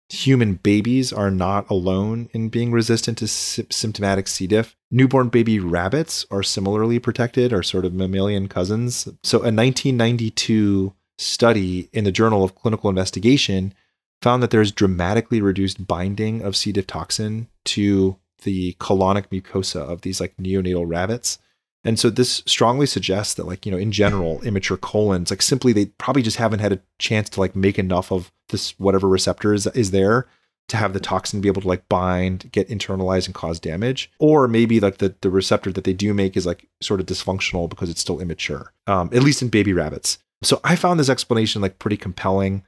human 0.08 0.54
babies 0.54 1.12
are 1.12 1.30
not 1.30 1.68
alone 1.70 2.28
in 2.32 2.48
being 2.48 2.72
resistant 2.72 3.18
to 3.18 3.28
sy- 3.28 3.64
symptomatic 3.70 4.28
C. 4.28 4.46
diff. 4.46 4.76
Newborn 4.90 5.28
baby 5.28 5.58
rabbits 5.58 6.26
are 6.30 6.42
similarly 6.42 6.98
protected, 6.98 7.52
are 7.52 7.62
sort 7.62 7.84
of 7.84 7.94
mammalian 7.94 8.48
cousins. 8.48 9.08
So, 9.22 9.38
a 9.38 9.50
1992 9.50 10.94
study 11.18 11.88
in 11.92 12.04
the 12.04 12.12
Journal 12.12 12.44
of 12.44 12.54
Clinical 12.54 12.90
Investigation 12.90 13.74
found 14.20 14.42
that 14.42 14.50
there's 14.50 14.72
dramatically 14.72 15.40
reduced 15.40 15.86
binding 15.86 16.42
of 16.42 16.56
C. 16.56 16.72
diff 16.72 16.86
toxin 16.86 17.48
to 17.66 18.16
the 18.42 18.74
colonic 18.74 19.28
mucosa 19.28 19.80
of 19.80 20.02
these 20.02 20.20
like 20.20 20.36
neonatal 20.36 20.84
rabbits. 20.86 21.38
And 21.84 21.98
so 21.98 22.08
this 22.08 22.42
strongly 22.46 22.86
suggests 22.86 23.34
that 23.34 23.46
like, 23.46 23.66
you 23.66 23.72
know, 23.72 23.78
in 23.78 23.92
general, 23.92 24.40
immature 24.42 24.78
colons, 24.78 25.30
like 25.30 25.42
simply 25.42 25.72
they 25.72 25.86
probably 25.86 26.22
just 26.22 26.38
haven't 26.38 26.60
had 26.60 26.72
a 26.72 26.80
chance 26.98 27.28
to 27.30 27.40
like 27.40 27.54
make 27.54 27.78
enough 27.78 28.10
of 28.10 28.32
this 28.48 28.78
whatever 28.78 29.06
receptor 29.06 29.52
is, 29.52 29.66
is 29.68 29.90
there 29.90 30.26
to 30.68 30.76
have 30.76 30.94
the 30.94 31.00
toxin 31.00 31.40
be 31.40 31.48
able 31.48 31.60
to 31.60 31.68
like 31.68 31.86
bind, 31.88 32.50
get 32.52 32.68
internalized 32.68 33.26
and 33.26 33.34
cause 33.34 33.60
damage. 33.60 34.10
Or 34.18 34.48
maybe 34.48 34.80
like 34.80 34.98
the, 34.98 35.14
the 35.20 35.30
receptor 35.30 35.70
that 35.72 35.84
they 35.84 35.92
do 35.92 36.14
make 36.14 36.36
is 36.36 36.46
like 36.46 36.66
sort 36.80 37.00
of 37.00 37.06
dysfunctional 37.06 37.68
because 37.68 37.90
it's 37.90 38.00
still 38.00 38.20
immature, 38.20 38.72
um, 38.86 39.10
at 39.12 39.22
least 39.22 39.42
in 39.42 39.48
baby 39.48 39.72
rabbits. 39.72 40.18
So 40.42 40.60
I 40.64 40.76
found 40.76 40.98
this 40.98 41.10
explanation 41.10 41.60
like 41.60 41.78
pretty 41.78 41.96
compelling 41.96 42.64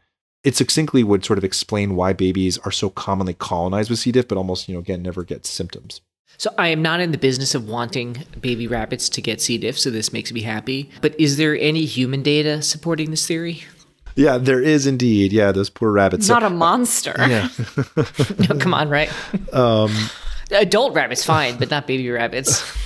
it 0.46 0.54
succinctly 0.54 1.02
would 1.02 1.24
sort 1.24 1.38
of 1.38 1.44
explain 1.44 1.96
why 1.96 2.12
babies 2.12 2.56
are 2.58 2.70
so 2.70 2.88
commonly 2.88 3.34
colonized 3.34 3.90
with 3.90 3.98
C. 3.98 4.12
diff, 4.12 4.28
but 4.28 4.38
almost, 4.38 4.68
you 4.68 4.74
know, 4.74 4.78
again, 4.78 5.02
never 5.02 5.24
get 5.24 5.44
symptoms. 5.44 6.00
So 6.38 6.54
I 6.56 6.68
am 6.68 6.80
not 6.80 7.00
in 7.00 7.10
the 7.10 7.18
business 7.18 7.52
of 7.52 7.68
wanting 7.68 8.24
baby 8.40 8.68
rabbits 8.68 9.08
to 9.08 9.20
get 9.20 9.40
C. 9.40 9.58
diff, 9.58 9.76
so 9.76 9.90
this 9.90 10.12
makes 10.12 10.30
me 10.30 10.42
happy. 10.42 10.88
But 11.00 11.18
is 11.18 11.36
there 11.36 11.58
any 11.58 11.84
human 11.84 12.22
data 12.22 12.62
supporting 12.62 13.10
this 13.10 13.26
theory? 13.26 13.64
Yeah, 14.14 14.38
there 14.38 14.62
is 14.62 14.86
indeed. 14.86 15.32
Yeah, 15.32 15.50
those 15.50 15.68
poor 15.68 15.90
rabbits. 15.90 16.28
Not 16.28 16.42
so, 16.42 16.46
a 16.46 16.50
monster. 16.50 17.16
Yeah. 17.18 17.48
no, 18.48 18.56
come 18.60 18.72
on, 18.72 18.88
right? 18.88 19.10
Um, 19.52 19.92
Adult 20.52 20.94
rabbits, 20.94 21.24
fine, 21.24 21.56
but 21.56 21.72
not 21.72 21.88
baby 21.88 22.08
rabbits. 22.08 22.62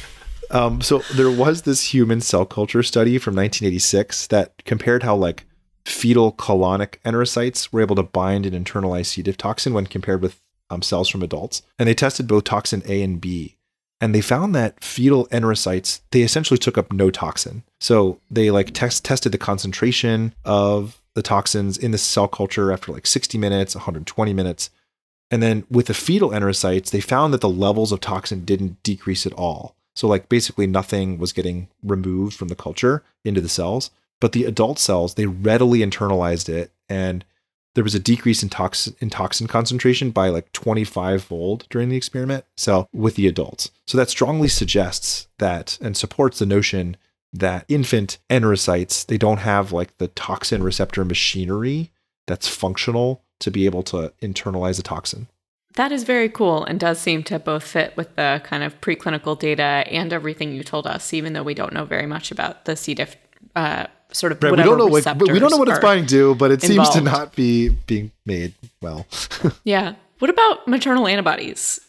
Um, 0.53 0.81
so 0.81 0.99
there 1.15 1.31
was 1.31 1.63
this 1.63 1.95
human 1.95 2.21
cell 2.21 2.45
culture 2.45 2.83
study 2.83 3.19
from 3.19 3.37
1986 3.37 4.27
that 4.27 4.65
compared 4.65 5.05
how 5.05 5.15
like 5.15 5.45
fetal 5.91 6.33
colonic 6.33 6.97
enterocytes 7.05 7.73
were 7.73 7.81
able 7.81 7.97
to 7.97 8.03
bind 8.03 8.47
and 8.47 8.67
internalize 8.67 9.07
C. 9.07 9.23
diff 9.23 9.37
toxin 9.37 9.75
when 9.75 9.87
compared 9.87 10.23
with 10.23 10.41
um, 10.71 10.83
cells 10.83 11.09
from 11.09 11.23
adults. 11.23 11.63
And 11.79 11.89
they 11.89 11.95
tested 11.95 12.27
both 12.27 12.45
toxin 12.45 12.83
A 12.87 13.03
and 13.03 13.21
B. 13.21 13.57
And 14.01 14.15
they 14.15 14.23
found 14.23 14.55
that 14.55 14.83
fetal 14.83 15.27
enterocytes, 15.27 16.01
they 16.11 16.23
essentially 16.23 16.57
took 16.57 16.79
up 16.79 16.93
no 16.93 17.11
toxin. 17.11 17.65
So 17.81 18.19
they 18.31 18.51
like 18.51 18.73
test, 18.73 19.05
tested 19.05 19.33
the 19.33 19.39
concentration 19.39 20.35
of 20.45 21.01
the 21.15 21.23
toxins 21.23 21.77
in 21.77 21.91
the 21.91 21.99
cell 21.99 22.29
culture 22.29 22.73
after 22.73 22.93
like 22.93 23.07
60 23.07 23.37
minutes, 23.37 23.75
120 23.75 24.33
minutes. 24.33 24.71
And 25.31 25.43
then 25.43 25.65
with 25.71 25.87
the 25.87 25.95
fetal 25.95 26.31
enterocytes, 26.31 26.91
they 26.91 27.01
found 27.01 27.35
that 27.35 27.43
the 27.43 27.49
levels 27.49 27.93
of 27.93 28.01
toxin 28.01 28.45
didn't 28.45 28.83
decrease 28.83 29.27
at 29.27 29.35
all. 29.35 29.77
So 29.95 30.09
like 30.09 30.29
basically 30.29 30.67
nothing 30.67 31.19
was 31.19 31.33
getting 31.33 31.69
removed 31.83 32.35
from 32.35 32.49
the 32.49 32.57
culture 32.57 33.03
into 33.25 33.41
the 33.41 33.49
cells. 33.49 33.91
But 34.21 34.33
the 34.33 34.45
adult 34.45 34.79
cells, 34.79 35.15
they 35.15 35.27
readily 35.27 35.81
internalized 35.81 36.49
it 36.49 36.73
and 36.89 37.25
there 37.75 37.85
was 37.85 37.95
a 37.95 38.01
decrease 38.01 38.43
in 38.43 38.49
toxin, 38.49 38.97
in 38.99 39.11
toxin 39.11 39.47
concentration 39.47 40.11
by 40.11 40.29
like 40.29 40.53
25 40.53 41.23
fold 41.23 41.67
during 41.71 41.89
the 41.89 41.97
experiment. 41.97 42.45
So 42.57 42.89
with 42.93 43.15
the 43.15 43.29
adults. 43.29 43.71
So 43.87 43.97
that 43.97 44.11
strongly 44.11 44.49
suggests 44.49 45.29
that 45.39 45.79
and 45.81 45.97
supports 45.97 46.41
the 46.41 46.47
notion 46.47 46.97
that 47.33 47.65
infant 47.69 48.19
enterocytes, 48.29 49.07
they 49.07 49.19
don't 49.19 49.39
have 49.39 49.73
like 49.73 49.97
the 49.99 50.09
toxin 50.09 50.63
receptor 50.63 51.05
machinery 51.05 51.93
that's 52.27 52.49
functional 52.49 53.23
to 53.39 53.51
be 53.51 53.67
able 53.67 53.83
to 53.85 54.13
internalize 54.21 54.79
a 54.79 54.83
toxin. 54.83 55.29
That 55.77 55.93
is 55.93 56.03
very 56.03 56.29
cool 56.29 56.65
and 56.65 56.81
does 56.81 56.99
seem 56.99 57.23
to 57.25 57.39
both 57.39 57.63
fit 57.63 57.97
with 57.97 58.17
the 58.17 58.43
kind 58.45 58.65
of 58.65 58.81
preclinical 58.81 59.39
data 59.39 59.85
and 59.87 60.13
everything 60.13 60.53
you 60.53 60.65
told 60.65 60.87
us, 60.87 61.15
even 61.15 61.33
though 61.33 61.45
we 61.45 61.55
don't 61.55 61.73
know 61.73 61.85
very 61.85 62.07
much 62.07 62.33
about 62.33 62.65
the 62.65 62.75
C. 62.75 62.95
diff 62.95 63.17
uh, 63.55 63.87
sort 64.13 64.33
of 64.33 64.43
right, 64.43 64.53
we 64.53 64.63
don't 64.63 64.79
know 64.79 64.87
what 64.87 65.05
we 65.21 65.39
don't 65.39 65.51
know 65.51 65.57
what 65.57 65.69
it's 65.69 65.79
binding 65.79 66.07
to, 66.09 66.35
but 66.35 66.51
it 66.51 66.65
involved. 66.65 66.93
seems 66.93 67.05
to 67.05 67.11
not 67.11 67.35
be 67.35 67.69
being 67.69 68.11
made 68.27 68.55
well. 68.81 69.07
yeah. 69.65 69.95
What 70.19 70.31
about 70.31 70.67
maternal 70.69 71.07
antibodies? 71.07 71.81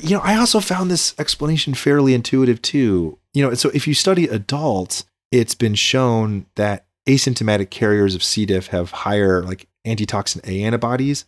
You 0.00 0.16
know, 0.16 0.20
I 0.22 0.36
also 0.36 0.60
found 0.60 0.90
this 0.90 1.14
explanation 1.18 1.74
fairly 1.74 2.14
intuitive 2.14 2.62
too. 2.62 3.18
You 3.34 3.46
know, 3.46 3.54
so 3.54 3.70
if 3.70 3.88
you 3.88 3.94
study 3.94 4.26
adults, 4.26 5.04
it's 5.32 5.54
been 5.54 5.74
shown 5.74 6.46
that 6.56 6.86
asymptomatic 7.08 7.70
carriers 7.70 8.14
of 8.14 8.22
C. 8.22 8.46
diff 8.46 8.68
have 8.68 8.90
higher 8.90 9.42
like 9.42 9.66
antitoxin 9.84 10.42
A 10.44 10.62
antibodies 10.62 11.24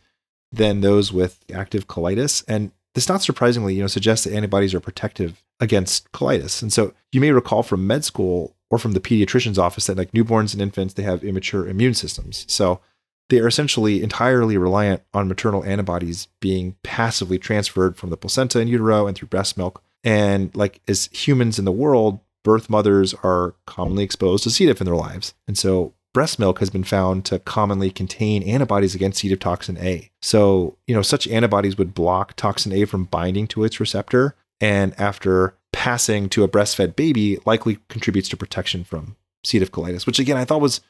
than 0.53 0.83
those 0.83 1.13
with 1.13 1.43
active 1.53 1.89
colitis, 1.89 2.45
and 2.47 2.71
this 2.95 3.09
not 3.09 3.23
surprisingly, 3.23 3.75
you 3.75 3.81
know, 3.81 3.87
suggests 3.87 4.25
that 4.25 4.35
antibodies 4.35 4.75
are 4.75 4.81
protective 4.81 5.43
against 5.61 6.11
colitis. 6.13 6.63
And 6.63 6.73
so 6.73 6.93
you 7.11 7.21
may 7.21 7.33
recall 7.33 7.63
from 7.63 7.87
med 7.87 8.05
school 8.05 8.55
or 8.71 8.79
from 8.79 8.93
the 8.93 9.01
pediatrician's 9.01 9.59
office 9.59 9.87
that 9.87 9.97
like 9.97 10.13
newborns 10.13 10.53
and 10.53 10.63
infants 10.63 10.95
they 10.95 11.03
have 11.03 11.25
immature 11.25 11.69
immune 11.69 11.95
systems. 11.95 12.45
So 12.49 12.81
they 13.29 13.39
are 13.39 13.49
essentially 13.49 14.03
entirely 14.03 14.59
reliant 14.59 15.03
on 15.15 15.29
maternal 15.29 15.65
antibodies 15.65 16.29
being 16.41 16.77
passively 16.83 17.39
transferred 17.39 17.97
from 17.97 18.11
the 18.11 18.17
placenta 18.17 18.61
in 18.61 18.69
utero 18.69 19.07
and 19.07 19.17
through 19.17 19.29
breast 19.29 19.57
milk. 19.57 19.83
And 20.05 20.55
like 20.55 20.81
as 20.89 21.09
humans 21.13 21.59
in 21.59 21.65
the 21.65 21.73
world 21.73 22.21
birth 22.45 22.69
mothers 22.69 23.15
are 23.23 23.55
commonly 23.67 24.03
exposed 24.03 24.43
to 24.45 24.51
c 24.51 24.67
diff 24.67 24.81
in 24.81 24.85
their 24.85 24.97
lives. 24.97 25.35
And 25.47 25.57
so 25.57 25.95
breast 26.13 26.39
milk 26.39 26.59
has 26.59 26.71
been 26.71 26.85
found 26.85 27.25
to 27.27 27.39
commonly 27.39 27.91
contain 27.91 28.43
antibodies 28.43 28.95
against 28.95 29.21
C. 29.21 29.29
diff 29.29 29.41
toxin 29.41 29.79
A. 29.79 30.11
So, 30.21 30.77
you 30.87 30.95
know, 30.95 31.03
such 31.03 31.27
antibodies 31.29 31.79
would 31.79 31.95
block 31.95 32.35
toxin 32.37 32.73
A 32.73 32.85
from 32.85 33.05
binding 33.05 33.47
to 33.49 33.65
its 33.65 33.81
receptor. 33.81 34.35
And 34.61 34.99
after 34.99 35.57
passing 35.73 36.29
to 36.29 36.45
a 36.45 36.49
breastfed 36.49 36.95
baby 36.95 37.39
likely 37.45 37.79
contributes 37.89 38.29
to 38.29 38.37
protection 38.37 38.85
from 38.85 39.17
C. 39.45 39.59
diff 39.59 39.73
colitis, 39.73 40.07
which 40.07 40.19
again 40.19 40.37
I 40.37 40.45
thought 40.45 40.61
was 40.61 40.81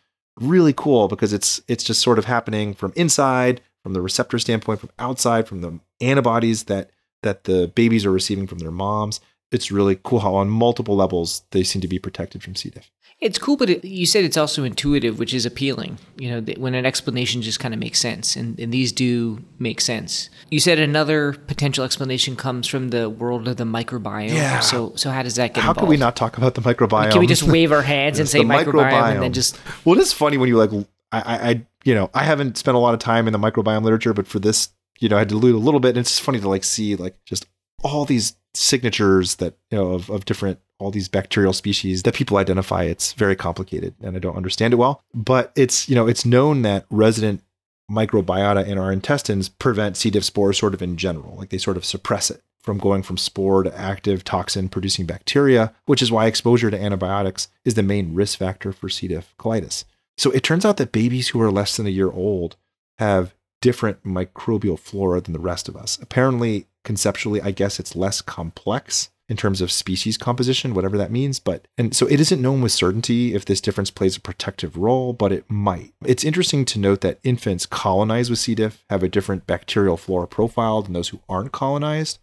really 0.41 0.73
cool 0.73 1.09
because 1.09 1.33
it's 1.33 1.63
it's 1.69 1.85
just 1.85 2.01
sort 2.01 2.19
of 2.19 2.25
happening 2.25 2.75
from 2.75 2.93
inside, 2.97 3.61
from 3.83 3.93
the 3.93 4.03
receptor 4.03 4.39
standpoint, 4.39 4.81
from 4.81 4.91
outside, 4.99 5.47
from 5.47 5.61
the 5.61 5.79
antibodies 6.01 6.65
that 6.65 6.91
that 7.23 7.45
the 7.45 7.69
babies 7.75 8.05
are 8.05 8.11
receiving 8.11 8.47
from 8.47 8.59
their 8.59 8.71
moms. 8.71 9.21
It's 9.53 9.71
really 9.71 9.99
cool 10.03 10.21
how 10.21 10.35
on 10.35 10.49
multiple 10.49 10.97
levels 10.97 11.43
they 11.51 11.63
seem 11.63 11.83
to 11.83 11.89
be 11.89 11.99
protected 11.99 12.43
from 12.43 12.55
C. 12.57 12.71
diff. 12.71 12.91
It's 13.23 13.39
cool, 13.39 13.57
but 13.57 13.71
it, 13.71 13.85
you 13.85 14.05
said 14.05 14.25
it's 14.25 14.37
also 14.37 14.65
intuitive, 14.65 15.21
which 15.21 15.33
is 15.33 15.47
appealing. 15.47 15.99
You 16.19 16.31
know, 16.31 16.55
when 16.59 16.75
an 16.75 16.85
explanation 16.85 17.41
just 17.41 17.61
kind 17.61 17.73
of 17.73 17.79
makes 17.79 18.01
sense, 18.01 18.35
and, 18.35 18.59
and 18.59 18.73
these 18.73 18.91
do 18.91 19.45
make 19.61 19.81
sense. 19.81 20.29
You 20.51 20.59
said 20.59 20.81
another 20.81 21.35
potential 21.35 21.85
explanation 21.85 22.35
comes 22.35 22.67
from 22.67 22.89
the 22.89 23.09
world 23.09 23.47
of 23.47 23.59
the 23.59 23.65
microbiome. 23.65 24.35
Yeah. 24.35 24.59
So, 24.59 24.93
so 24.97 25.11
how 25.11 25.23
does 25.23 25.37
that 25.37 25.55
get? 25.55 25.63
How 25.63 25.71
involved? 25.71 25.79
can 25.79 25.89
we 25.89 25.99
not 25.99 26.17
talk 26.17 26.37
about 26.37 26.57
the 26.57 26.63
microbiome? 26.63 27.13
Can 27.13 27.21
we 27.21 27.29
just 27.29 27.45
wave 27.45 27.71
our 27.71 27.83
hands 27.83 28.19
and 28.19 28.29
say 28.29 28.41
microbiome, 28.41 28.91
microbiome, 28.91 29.13
and 29.13 29.23
then 29.23 29.33
just? 29.33 29.57
Well, 29.85 29.97
it 29.97 30.03
is 30.03 30.13
funny 30.13 30.37
when 30.37 30.49
you 30.49 30.57
like. 30.57 30.71
I, 31.13 31.51
I, 31.51 31.67
you 31.85 31.95
know, 31.95 32.11
I 32.15 32.25
haven't 32.25 32.59
spent 32.59 32.75
a 32.75 32.81
lot 32.81 32.93
of 32.93 32.99
time 32.99 33.29
in 33.29 33.33
the 33.33 33.39
microbiome 33.39 33.85
literature, 33.85 34.15
but 34.15 34.27
for 34.27 34.41
this, 34.41 34.71
you 34.99 35.09
know, 35.09 35.15
I 35.15 35.21
had 35.21 35.29
to 35.29 35.37
lose 35.37 35.55
a 35.55 35.59
little 35.59 35.79
bit. 35.79 35.91
And 35.91 35.99
it's 35.99 36.11
just 36.11 36.23
funny 36.23 36.41
to 36.41 36.49
like 36.49 36.65
see 36.65 36.97
like 36.97 37.23
just 37.25 37.47
all 37.85 38.05
these 38.05 38.35
signatures 38.55 39.37
that 39.37 39.57
you 39.71 39.79
know 39.79 39.93
of, 39.93 40.11
of 40.11 40.25
different 40.25 40.59
all 40.79 40.91
these 40.91 41.09
bacterial 41.09 41.53
species 41.53 42.03
that 42.03 42.15
people 42.15 42.37
identify 42.37 42.83
it's 42.83 43.13
very 43.13 43.37
complicated 43.37 43.95
and 44.03 44.17
i 44.17 44.19
don't 44.19 44.37
understand 44.37 44.75
it 44.75 44.77
well. 44.77 45.03
But 45.15 45.53
it's 45.57 45.89
you 45.89 45.95
know 45.95 46.07
it's 46.07 46.27
known 46.27 46.63
that 46.63 46.87
resident 46.91 47.43
microbiota 47.91 48.67
in 48.67 48.79
our 48.79 48.93
intestines 48.93 49.49
prevent 49.49 49.97
c. 49.97 50.11
diff 50.11 50.25
spores 50.25 50.59
sort 50.59 50.75
of 50.75 50.83
in 50.83 50.97
general 50.97 51.37
like 51.37 51.51
they 51.51 51.59
sort 51.59 51.77
of 51.77 51.85
suppress 51.85 52.31
it 52.31 52.43
from 52.61 52.79
going 52.79 53.03
from 53.03 53.17
spore 53.17 53.63
to 53.63 53.79
active 53.79 54.23
toxin 54.23 54.69
producing 54.69 55.07
bacteria 55.07 55.73
which 55.87 56.03
is 56.03 56.13
why 56.13 56.27
exposure 56.27 56.71
to 56.71 56.81
antibiotics 56.81 57.49
is 57.65 57.75
the 57.75 57.83
main 57.83 58.15
risk 58.15 58.39
factor 58.39 58.73
for 58.73 58.89
c. 58.89 59.09
diff 59.09 59.35
colitis. 59.39 59.85
So 60.19 60.31
it 60.31 60.43
turns 60.43 60.65
out 60.65 60.77
that 60.77 60.93
babies 60.93 61.29
who 61.29 61.41
are 61.41 61.51
less 61.51 61.77
than 61.77 61.87
a 61.87 61.91
year 61.91 62.11
old 62.11 62.57
have 62.99 63.35
different 63.63 64.05
microbial 64.05 64.79
flora 64.79 65.23
than 65.23 65.33
the 65.33 65.39
rest 65.39 65.69
of 65.69 65.77
us 65.77 65.99
apparently 66.03 66.67
conceptually, 66.85 67.41
I 67.41 67.51
guess 67.51 67.81
it's 67.81 67.97
less 67.97 68.21
complex 68.21 69.11
in 69.29 69.37
terms 69.37 69.61
of 69.61 69.71
species 69.71 70.19
composition, 70.19 70.75
whatever 70.75 70.99
that 70.99 71.11
means. 71.11 71.39
But, 71.39 71.67
and 71.79 71.95
so 71.97 72.07
it 72.07 72.21
isn't 72.21 72.43
known 72.43 72.61
with 72.61 72.73
certainty 72.73 73.35
if 73.35 73.45
this 73.45 73.61
difference 73.61 73.91
plays 73.91 74.17
a 74.17 74.21
protective 74.21 74.77
role, 74.77 75.13
but 75.13 75.33
it 75.33 75.51
might. 75.51 75.95
It's 76.05 76.25
interesting 76.25 76.65
to 76.67 76.79
note 76.79 77.01
that 77.01 77.21
infants 77.23 77.65
colonized 77.65 78.31
with 78.31 78.41
C. 78.41 78.55
diff 78.55 78.85
have 78.91 79.03
a 79.03 79.09
different 79.09 79.47
bacterial 79.47 79.97
flora 79.97 80.27
profile 80.27 80.83
than 80.83 80.93
those 80.93 81.09
who 81.09 81.21
aren't 81.29 81.53
colonized. 81.53 82.19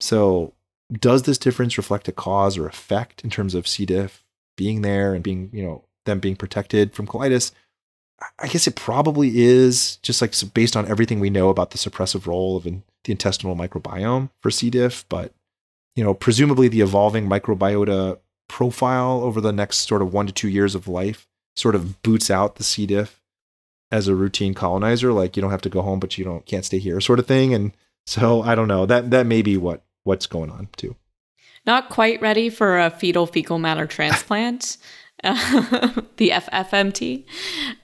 So, 0.00 0.54
does 0.92 1.22
this 1.22 1.38
difference 1.38 1.78
reflect 1.78 2.08
a 2.08 2.12
cause 2.12 2.58
or 2.58 2.66
effect 2.66 3.22
in 3.22 3.30
terms 3.30 3.54
of 3.54 3.68
C. 3.68 3.86
diff 3.86 4.24
being 4.56 4.82
there 4.82 5.14
and 5.14 5.22
being, 5.22 5.50
you 5.52 5.62
know, 5.62 5.84
them 6.04 6.18
being 6.18 6.36
protected 6.36 6.94
from 6.94 7.06
colitis? 7.06 7.52
I 8.38 8.48
guess 8.48 8.66
it 8.66 8.76
probably 8.76 9.40
is 9.40 9.96
just 9.96 10.20
like 10.20 10.34
based 10.52 10.76
on 10.76 10.86
everything 10.86 11.20
we 11.20 11.30
know 11.30 11.48
about 11.48 11.70
the 11.70 11.78
suppressive 11.78 12.26
role 12.26 12.56
of 12.56 12.64
the 12.64 12.80
intestinal 13.06 13.56
microbiome 13.56 14.30
for 14.40 14.50
C. 14.50 14.70
diff, 14.70 15.06
but 15.08 15.32
you 15.96 16.04
know, 16.04 16.14
presumably 16.14 16.68
the 16.68 16.82
evolving 16.82 17.28
microbiota 17.28 18.18
profile 18.48 19.22
over 19.22 19.40
the 19.40 19.52
next 19.52 19.88
sort 19.88 20.02
of 20.02 20.12
one 20.12 20.26
to 20.26 20.32
two 20.32 20.48
years 20.48 20.74
of 20.74 20.88
life 20.88 21.26
sort 21.56 21.74
of 21.74 22.02
boots 22.02 22.30
out 22.30 22.56
the 22.56 22.64
C. 22.64 22.86
diff 22.86 23.20
as 23.90 24.08
a 24.08 24.14
routine 24.14 24.54
colonizer. 24.54 25.12
Like 25.12 25.36
you 25.36 25.40
don't 25.40 25.50
have 25.50 25.62
to 25.62 25.68
go 25.68 25.82
home, 25.82 26.00
but 26.00 26.18
you 26.18 26.24
don't 26.24 26.44
can't 26.46 26.64
stay 26.64 26.78
here, 26.78 27.00
sort 27.00 27.18
of 27.18 27.26
thing. 27.26 27.54
And 27.54 27.72
so 28.06 28.42
I 28.42 28.54
don't 28.54 28.68
know 28.68 28.86
that 28.86 29.10
that 29.10 29.26
may 29.26 29.42
be 29.42 29.56
what 29.56 29.82
what's 30.04 30.26
going 30.26 30.50
on 30.50 30.68
too. 30.76 30.96
Not 31.66 31.90
quite 31.90 32.20
ready 32.22 32.48
for 32.48 32.78
a 32.78 32.90
fetal 32.90 33.26
fecal 33.26 33.58
matter 33.58 33.86
transplant. 33.86 34.78
the 36.16 36.30
FFMT, 36.30 37.24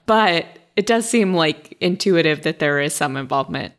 but 0.05 0.45
it 0.75 0.85
does 0.85 1.07
seem 1.09 1.33
like 1.33 1.75
intuitive 1.79 2.43
that 2.43 2.59
there 2.59 2.79
is 2.79 2.93
some 2.93 3.17
involvement. 3.17 3.73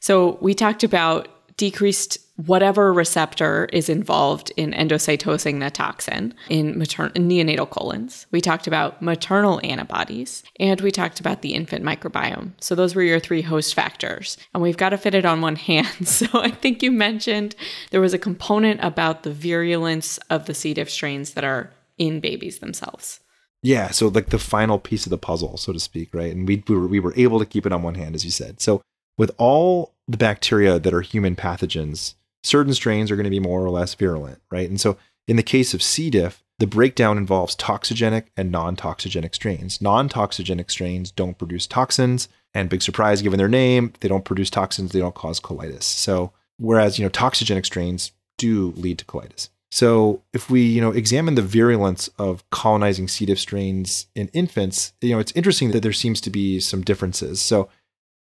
So 0.00 0.38
we 0.40 0.54
talked 0.54 0.84
about 0.84 1.28
decreased 1.56 2.18
whatever 2.36 2.92
receptor 2.92 3.68
is 3.72 3.88
involved 3.88 4.52
in 4.56 4.72
endocytosing 4.72 5.60
the 5.60 5.70
toxin 5.70 6.34
in, 6.48 6.74
matern- 6.74 7.14
in 7.14 7.28
neonatal 7.28 7.70
colons. 7.70 8.26
We 8.32 8.40
talked 8.40 8.66
about 8.66 9.00
maternal 9.00 9.60
antibodies, 9.62 10.42
and 10.58 10.80
we 10.80 10.90
talked 10.90 11.20
about 11.20 11.42
the 11.42 11.54
infant 11.54 11.84
microbiome. 11.84 12.52
So 12.58 12.74
those 12.74 12.96
were 12.96 13.02
your 13.02 13.20
three 13.20 13.42
host 13.42 13.74
factors. 13.74 14.36
And 14.52 14.62
we've 14.62 14.76
got 14.76 14.90
to 14.90 14.98
fit 14.98 15.14
it 15.14 15.24
on 15.24 15.40
one 15.40 15.56
hand. 15.70 16.08
So 16.08 16.26
I 16.34 16.50
think 16.50 16.82
you 16.82 16.90
mentioned 16.90 17.54
there 17.90 18.00
was 18.00 18.14
a 18.14 18.18
component 18.18 18.82
about 18.82 19.22
the 19.22 19.32
virulence 19.32 20.18
of 20.30 20.46
the 20.46 20.54
C. 20.54 20.74
diff 20.74 20.90
strains 20.90 21.34
that 21.34 21.44
are 21.44 21.70
in 21.98 22.20
babies 22.20 22.58
themselves. 22.58 23.20
Yeah, 23.62 23.90
so 23.90 24.08
like 24.08 24.26
the 24.26 24.38
final 24.38 24.78
piece 24.78 25.06
of 25.06 25.10
the 25.10 25.18
puzzle, 25.18 25.56
so 25.56 25.72
to 25.72 25.80
speak, 25.80 26.14
right? 26.14 26.34
And 26.34 26.46
we, 26.46 26.62
we 26.68 26.76
were, 26.76 26.86
we 26.86 27.00
were 27.00 27.14
able 27.16 27.38
to 27.38 27.46
keep 27.46 27.64
it 27.64 27.72
on 27.72 27.82
one 27.82 27.94
hand, 27.94 28.14
as 28.14 28.24
you 28.24 28.30
said. 28.30 28.60
So 28.60 28.82
with 29.16 29.30
all 29.38 29.94
the 30.06 30.18
bacteria 30.18 30.78
that 30.78 30.92
are 30.92 31.00
human 31.00 31.34
pathogens, 31.34 32.14
certain 32.42 32.74
strains 32.74 33.10
are 33.10 33.16
going 33.16 33.24
to 33.24 33.30
be 33.30 33.40
more 33.40 33.64
or 33.64 33.70
less 33.70 33.94
virulent, 33.94 34.42
right? 34.50 34.68
And 34.68 34.80
so 34.80 34.98
in 35.26 35.36
the 35.36 35.42
case 35.42 35.72
of 35.72 35.82
C. 35.82 36.10
diff, 36.10 36.44
the 36.58 36.66
breakdown 36.66 37.16
involves 37.16 37.56
toxigenic 37.56 38.26
and 38.36 38.52
non-toxigenic 38.52 39.34
strains. 39.34 39.80
Non-toxigenic 39.80 40.70
strains 40.70 41.10
don't 41.10 41.38
produce 41.38 41.66
toxins, 41.66 42.28
and 42.52 42.68
big 42.68 42.82
surprise, 42.82 43.22
given 43.22 43.38
their 43.38 43.48
name, 43.48 43.92
they 44.00 44.08
don't 44.08 44.24
produce 44.24 44.50
toxins, 44.50 44.92
they 44.92 45.00
don't 45.00 45.14
cause 45.14 45.40
colitis. 45.40 45.82
So 45.82 46.32
whereas 46.58 46.98
you 46.98 47.04
know 47.04 47.10
toxigenic 47.10 47.66
strains 47.66 48.12
do 48.38 48.72
lead 48.76 48.98
to 48.98 49.04
colitis. 49.04 49.48
So 49.74 50.22
if 50.32 50.48
we, 50.48 50.60
you 50.60 50.80
know, 50.80 50.92
examine 50.92 51.34
the 51.34 51.42
virulence 51.42 52.08
of 52.16 52.48
colonizing 52.50 53.08
C. 53.08 53.26
diff 53.26 53.40
strains 53.40 54.06
in 54.14 54.28
infants, 54.28 54.92
you 55.00 55.10
know, 55.10 55.18
it's 55.18 55.32
interesting 55.32 55.72
that 55.72 55.80
there 55.80 55.92
seems 55.92 56.20
to 56.20 56.30
be 56.30 56.60
some 56.60 56.82
differences. 56.82 57.42
So 57.42 57.68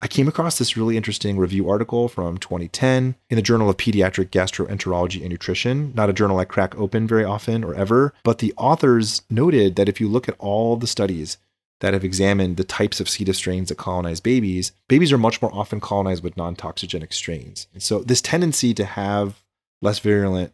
I 0.01 0.07
came 0.07 0.27
across 0.27 0.57
this 0.57 0.75
really 0.75 0.97
interesting 0.97 1.37
review 1.37 1.69
article 1.69 2.07
from 2.07 2.39
2010 2.39 3.13
in 3.29 3.35
the 3.35 3.43
Journal 3.43 3.69
of 3.69 3.77
Pediatric 3.77 4.31
Gastroenterology 4.31 5.21
and 5.21 5.29
Nutrition, 5.29 5.91
not 5.93 6.09
a 6.09 6.13
journal 6.13 6.39
I 6.39 6.45
crack 6.45 6.75
open 6.75 7.07
very 7.07 7.23
often 7.23 7.63
or 7.63 7.75
ever, 7.75 8.15
but 8.23 8.39
the 8.39 8.55
authors 8.57 9.21
noted 9.29 9.75
that 9.75 9.87
if 9.87 10.01
you 10.01 10.09
look 10.09 10.27
at 10.27 10.35
all 10.39 10.75
the 10.75 10.87
studies 10.87 11.37
that 11.81 11.93
have 11.93 12.03
examined 12.03 12.57
the 12.57 12.63
types 12.63 12.99
of 12.99 13.07
C. 13.07 13.25
diff 13.25 13.35
strains 13.35 13.69
that 13.69 13.77
colonize 13.77 14.19
babies, 14.19 14.71
babies 14.87 15.13
are 15.13 15.19
much 15.19 15.39
more 15.39 15.53
often 15.53 15.79
colonized 15.79 16.23
with 16.23 16.35
non-toxigenic 16.35 17.13
strains. 17.13 17.67
And 17.73 17.83
so 17.83 17.99
this 17.99 18.21
tendency 18.21 18.73
to 18.73 18.85
have 18.85 19.43
less 19.83 19.99
virulent 19.99 20.51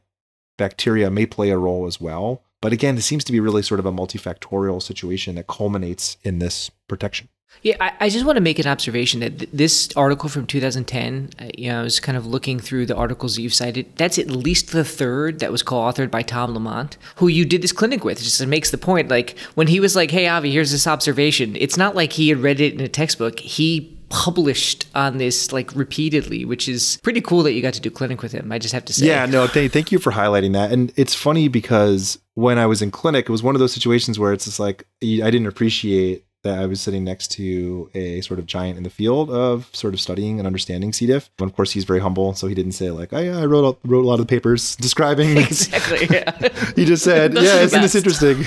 bacteria 0.59 1.09
may 1.09 1.25
play 1.25 1.49
a 1.49 1.57
role 1.57 1.87
as 1.87 1.99
well. 1.99 2.43
But 2.61 2.73
again, 2.73 2.97
it 2.97 3.01
seems 3.01 3.23
to 3.23 3.31
be 3.31 3.39
really 3.39 3.63
sort 3.63 3.79
of 3.79 3.85
a 3.87 3.91
multifactorial 3.91 4.83
situation 4.83 5.35
that 5.35 5.47
culminates 5.47 6.17
in 6.23 6.37
this 6.37 6.69
protection. 6.87 7.29
Yeah, 7.63 7.77
I, 7.79 7.93
I, 8.01 8.09
just 8.09 8.25
want 8.25 8.37
to 8.37 8.41
make 8.41 8.59
an 8.59 8.67
observation 8.67 9.21
that 9.21 9.39
th- 9.39 9.49
this 9.51 9.89
article 9.97 10.29
from 10.29 10.45
2010, 10.45 11.31
uh, 11.39 11.49
you 11.57 11.69
know, 11.69 11.79
I 11.79 11.83
was 11.83 11.99
kind 11.99 12.17
of 12.17 12.25
looking 12.25 12.59
through 12.59 12.85
the 12.85 12.95
articles 12.95 13.35
that 13.35 13.41
you've 13.41 13.55
cited. 13.55 13.95
That's 13.95 14.19
at 14.19 14.29
least 14.29 14.71
the 14.71 14.85
third 14.85 15.39
that 15.39 15.51
was 15.51 15.63
co-authored 15.63 16.11
by 16.11 16.21
Tom 16.21 16.53
Lamont, 16.53 16.97
who 17.15 17.27
you 17.27 17.45
did 17.45 17.61
this 17.61 17.71
clinic 17.71 18.03
with. 18.03 18.19
It 18.19 18.23
just 18.23 18.45
makes 18.45 18.71
the 18.71 18.77
point, 18.77 19.09
like 19.09 19.37
when 19.55 19.67
he 19.67 19.79
was 19.79 19.95
like, 19.95 20.11
"Hey, 20.11 20.27
Avi, 20.27 20.51
here's 20.51 20.71
this 20.71 20.87
observation." 20.87 21.55
It's 21.55 21.75
not 21.75 21.95
like 21.95 22.13
he 22.13 22.29
had 22.29 22.37
read 22.37 22.61
it 22.61 22.73
in 22.73 22.81
a 22.81 22.87
textbook. 22.87 23.39
He 23.39 23.98
published 24.09 24.87
on 24.95 25.17
this 25.17 25.51
like 25.51 25.73
repeatedly, 25.75 26.45
which 26.45 26.67
is 26.67 26.99
pretty 27.03 27.21
cool 27.21 27.43
that 27.43 27.53
you 27.53 27.61
got 27.61 27.73
to 27.75 27.81
do 27.81 27.89
clinic 27.89 28.21
with 28.21 28.31
him. 28.31 28.51
I 28.51 28.59
just 28.59 28.73
have 28.73 28.85
to 28.85 28.93
say. 28.93 29.07
Yeah, 29.07 29.25
no, 29.25 29.47
th- 29.47 29.71
thank 29.71 29.91
you 29.91 29.99
for 29.99 30.11
highlighting 30.11 30.53
that. 30.53 30.71
And 30.71 30.91
it's 30.95 31.15
funny 31.15 31.47
because 31.47 32.19
when 32.33 32.57
I 32.57 32.65
was 32.65 32.81
in 32.81 32.91
clinic, 32.91 33.29
it 33.29 33.31
was 33.31 33.43
one 33.43 33.55
of 33.55 33.59
those 33.59 33.73
situations 33.73 34.19
where 34.19 34.33
it's 34.33 34.45
just 34.45 34.59
like 34.59 34.85
I 35.03 35.29
didn't 35.29 35.47
appreciate 35.47 36.25
that 36.43 36.57
I 36.57 36.65
was 36.67 36.79
sitting 36.79 37.03
next 37.03 37.31
to 37.31 37.89
a 37.93 38.21
sort 38.21 38.39
of 38.39 38.45
giant 38.45 38.77
in 38.77 38.83
the 38.83 38.89
field 38.89 39.29
of 39.29 39.69
sort 39.73 39.93
of 39.93 39.99
studying 39.99 40.39
and 40.39 40.47
understanding 40.47 40.93
C. 40.93 41.05
diff. 41.05 41.29
And 41.37 41.49
of 41.49 41.55
course, 41.55 41.71
he's 41.71 41.83
very 41.83 41.99
humble, 41.99 42.33
so 42.33 42.47
he 42.47 42.55
didn't 42.55 42.71
say 42.71 42.91
like, 42.91 43.11
oh, 43.11 43.17
"I, 43.17 43.41
I 43.41 43.45
wrote 43.45 43.77
wrote 43.83 44.05
a 44.05 44.07
lot 44.07 44.19
of 44.19 44.19
the 44.21 44.25
papers 44.25 44.75
describing." 44.77 45.37
Exactly. 45.49 46.07
Yeah. 46.09 46.31
he 46.75 46.85
just 46.85 47.03
said, 47.03 47.33
"Yeah, 47.33 47.61
isn't 47.61 47.81
this 47.81 47.95
interesting?" 47.95 48.39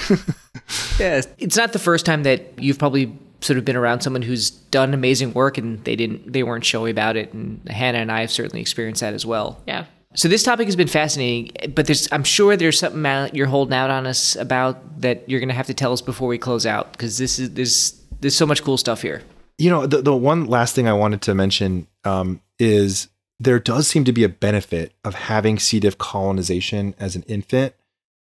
yeah, 0.98 1.22
it's 1.38 1.56
not 1.56 1.72
the 1.72 1.78
first 1.78 2.06
time 2.06 2.22
that 2.22 2.58
you've 2.58 2.78
probably 2.78 3.12
sort 3.42 3.58
of 3.58 3.64
been 3.64 3.76
around 3.76 4.00
someone 4.00 4.22
who's 4.22 4.50
done 4.50 4.94
amazing 4.94 5.34
work 5.34 5.58
and 5.58 5.82
they 5.84 5.96
didn't 5.96 6.32
they 6.32 6.42
weren't 6.42 6.64
showy 6.64 6.90
about 6.90 7.16
it 7.16 7.32
and 7.32 7.60
Hannah 7.68 7.98
and 7.98 8.10
I 8.10 8.20
have 8.20 8.30
certainly 8.30 8.60
experienced 8.60 9.00
that 9.00 9.14
as 9.14 9.26
well. 9.26 9.60
Yeah. 9.66 9.86
So 10.14 10.28
this 10.28 10.42
topic 10.42 10.66
has 10.66 10.76
been 10.76 10.88
fascinating, 10.88 11.72
but 11.74 11.86
there's 11.86 12.08
I'm 12.12 12.24
sure 12.24 12.56
there's 12.56 12.78
something 12.78 13.34
you're 13.34 13.46
holding 13.46 13.74
out 13.74 13.90
on 13.90 14.06
us 14.06 14.36
about 14.36 15.00
that 15.00 15.28
you're 15.28 15.40
going 15.40 15.48
to 15.48 15.54
have 15.54 15.66
to 15.66 15.74
tell 15.74 15.92
us 15.92 16.02
before 16.02 16.28
we 16.28 16.38
close 16.38 16.66
out 16.66 16.92
because 16.92 17.18
this 17.18 17.38
is 17.38 17.54
there's 17.54 18.00
there's 18.20 18.36
so 18.36 18.46
much 18.46 18.62
cool 18.62 18.76
stuff 18.76 19.02
here. 19.02 19.22
You 19.58 19.70
know, 19.70 19.86
the 19.86 20.02
the 20.02 20.14
one 20.14 20.46
last 20.46 20.74
thing 20.74 20.86
I 20.86 20.92
wanted 20.92 21.22
to 21.22 21.34
mention 21.34 21.86
um, 22.04 22.40
is 22.58 23.08
there 23.40 23.58
does 23.58 23.88
seem 23.88 24.04
to 24.04 24.12
be 24.12 24.22
a 24.22 24.28
benefit 24.28 24.92
of 25.04 25.14
having 25.14 25.58
C. 25.58 25.80
diff 25.80 25.98
colonization 25.98 26.94
as 26.98 27.16
an 27.16 27.22
infant 27.22 27.74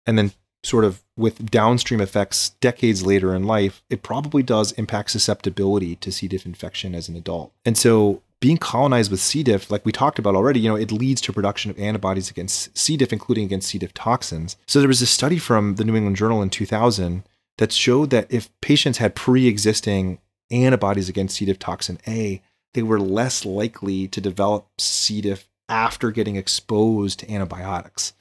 and 0.07 0.17
then 0.17 0.33
sort 0.63 0.85
of 0.85 1.03
with 1.17 1.51
downstream 1.51 2.01
effects 2.01 2.51
decades 2.61 3.05
later 3.05 3.35
in 3.35 3.45
life, 3.45 3.83
it 3.91 4.03
probably 4.03 4.43
does 4.43 4.73
impact 4.73 5.11
susceptibility 5.11 5.97
to 5.97 6.13
C. 6.13 6.29
diff 6.29 6.47
infection 6.47 6.95
as 6.95 7.09
an 7.09 7.17
adult. 7.17 7.53
And 7.65 7.77
so 7.77 8.23
being 8.41 8.57
colonized 8.57 9.11
with 9.11 9.21
C. 9.21 9.43
diff, 9.43 9.71
like 9.71 9.85
we 9.85 9.93
talked 9.93 10.19
about 10.19 10.35
already, 10.35 10.61
you 10.61 10.69
know, 10.69 10.77
it 10.77 10.93
leads 10.93 11.21
to 11.23 11.33
production 11.33 11.71
of 11.71 11.79
antibodies 11.79 12.31
against 12.31 12.77
C. 12.77 12.97
diff, 12.97 13.13
including 13.13 13.45
against 13.45 13.69
C. 13.69 13.79
diff 13.79 13.93
toxins. 13.93 14.57
So 14.67 14.79
there 14.81 14.89
was 14.89 15.03
a 15.03 15.07
study 15.07 15.39
from 15.39 15.77
the 15.77 15.85
New 15.85 15.95
England 15.95 16.17
Journal 16.17 16.43
in 16.43 16.51
2000 16.51 17.23
that 17.59 17.73
showed 17.73 18.11
that 18.11 18.27
if 18.31 18.51
patients 18.63 18.99
had 18.99 19.15
pre-existing 19.15 20.19
antibodies 20.51 21.09
against 21.09 21.37
C. 21.37 21.45
diff 21.45 21.59
toxin 21.59 21.99
A, 22.09 22.43
they 22.73 22.83
were 22.83 23.01
less 23.01 23.45
likely 23.45 24.09
to 24.09 24.21
develop 24.21 24.67
C. 24.79 25.21
diff 25.21 25.49
after 25.69 26.11
getting 26.11 26.37
exposed 26.37 27.21
to 27.21 27.31
antibiotics. 27.31 28.15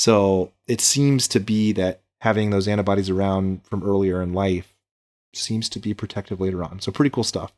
So 0.00 0.50
it 0.66 0.80
seems 0.80 1.28
to 1.28 1.38
be 1.38 1.72
that 1.72 2.00
having 2.22 2.48
those 2.48 2.66
antibodies 2.66 3.10
around 3.10 3.66
from 3.66 3.82
earlier 3.82 4.22
in 4.22 4.32
life 4.32 4.74
seems 5.34 5.68
to 5.68 5.78
be 5.78 5.92
protective 5.92 6.40
later 6.40 6.64
on. 6.64 6.80
So 6.80 6.90
pretty 6.90 7.10
cool 7.10 7.22
stuff. 7.22 7.52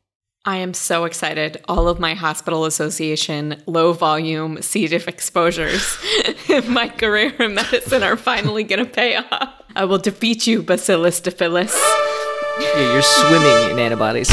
I 0.45 0.57
am 0.57 0.75
so 0.75 1.05
excited. 1.05 1.63
All 1.69 1.87
of 1.87 2.01
my 2.01 2.15
hospital 2.15 2.65
association 2.65 3.63
low 3.67 3.93
volume 3.93 4.61
C. 4.61 4.89
diff 4.89 5.07
exposures 5.07 5.97
in 6.49 6.69
my 6.69 6.89
career 6.89 7.33
in 7.39 7.55
medicine 7.55 8.03
are 8.03 8.17
finally 8.17 8.65
going 8.65 8.85
to 8.85 8.91
pay 8.91 9.15
off. 9.15 9.63
I 9.77 9.85
will 9.85 9.99
defeat 9.99 10.45
you, 10.45 10.65
Bacillus 10.65 11.21
diphilus. 11.21 11.81
Yeah, 12.59 12.93
you're 12.93 13.03
swimming 13.03 13.71
in 13.71 13.79
antibodies. 13.79 14.33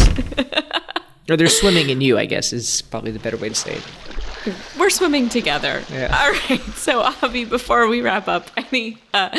or 1.30 1.38
they're 1.38 1.48
swimming 1.48 1.92
in 1.92 2.02
you, 2.02 2.18
I 2.18 2.26
guess, 2.26 2.54
is 2.54 2.82
probably 2.82 3.12
the 3.12 3.20
better 3.20 3.38
way 3.38 3.50
to 3.50 3.56
say 3.56 3.74
it. 3.74 4.19
We're 4.78 4.90
swimming 4.90 5.30
together. 5.30 5.84
Yeah. 5.92 6.16
All 6.18 6.32
right. 6.32 6.62
So, 6.76 7.02
Avi, 7.02 7.46
before 7.46 7.88
we 7.88 8.02
wrap 8.02 8.28
up, 8.28 8.50
any 8.56 8.98
uh, 9.14 9.30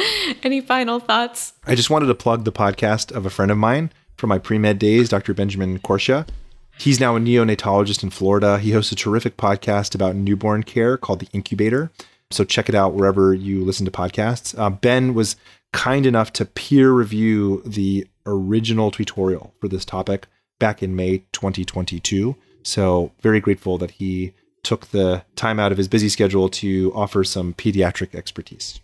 any 0.43 0.61
final 0.61 1.01
thoughts? 1.01 1.53
I 1.67 1.75
just 1.75 1.91
wanted 1.91 2.07
to 2.07 2.15
plug 2.15 2.45
the 2.45 2.53
podcast 2.53 3.13
of 3.13 3.27
a 3.27 3.31
friend 3.31 3.51
of 3.51 3.59
mine 3.59 3.93
from 4.17 4.29
my 4.29 4.39
pre 4.39 4.59
med 4.59 4.79
days, 4.79 5.09
Dr. 5.09 5.35
Benjamin 5.35 5.79
Corsia. 5.79 6.27
He's 6.79 6.99
now 6.99 7.15
a 7.15 7.21
neonatologist 7.21 8.03
in 8.03 8.11
Florida. 8.11 8.59
He 8.59 8.73
hosts 8.73 8.91
a 8.93 8.97
terrific 8.97 9.37
podcast 9.37 9.95
about 9.95 10.17
newborn 10.17 10.63
care 10.63 10.97
called 10.97 11.21
The 11.21 11.29
Incubator. 11.33 11.91
So 12.31 12.45
check 12.45 12.69
it 12.69 12.75
out 12.75 12.95
wherever 12.95 13.35
you 13.35 13.65
listen 13.65 13.85
to 13.85 13.93
podcasts. 13.93 14.59
Uh, 14.59 14.71
ben 14.71 15.13
was 15.13 15.37
kind 15.73 16.07
enough 16.07 16.33
to 16.35 16.45
peer 16.45 16.91
review 16.93 17.63
the 17.67 18.07
original 18.25 18.91
tutorial 18.91 19.53
for 19.61 19.69
this 19.69 19.85
topic 19.85 20.27
back 20.59 20.83
in 20.83 20.97
May 20.97 21.19
2022. 21.33 22.37
So 22.63 23.13
very 23.21 23.41
grateful 23.41 23.79
that 23.79 23.93
he 23.93 24.33
took 24.63 24.89
the 24.89 25.25
time 25.37 25.59
out 25.59 25.73
of 25.73 25.79
his 25.79 25.89
busy 25.89 26.09
schedule 26.09 26.49
to 26.49 26.93
offer 26.95 27.25
some 27.25 27.55
pediatric 27.55 28.15
expertise. 28.15 28.81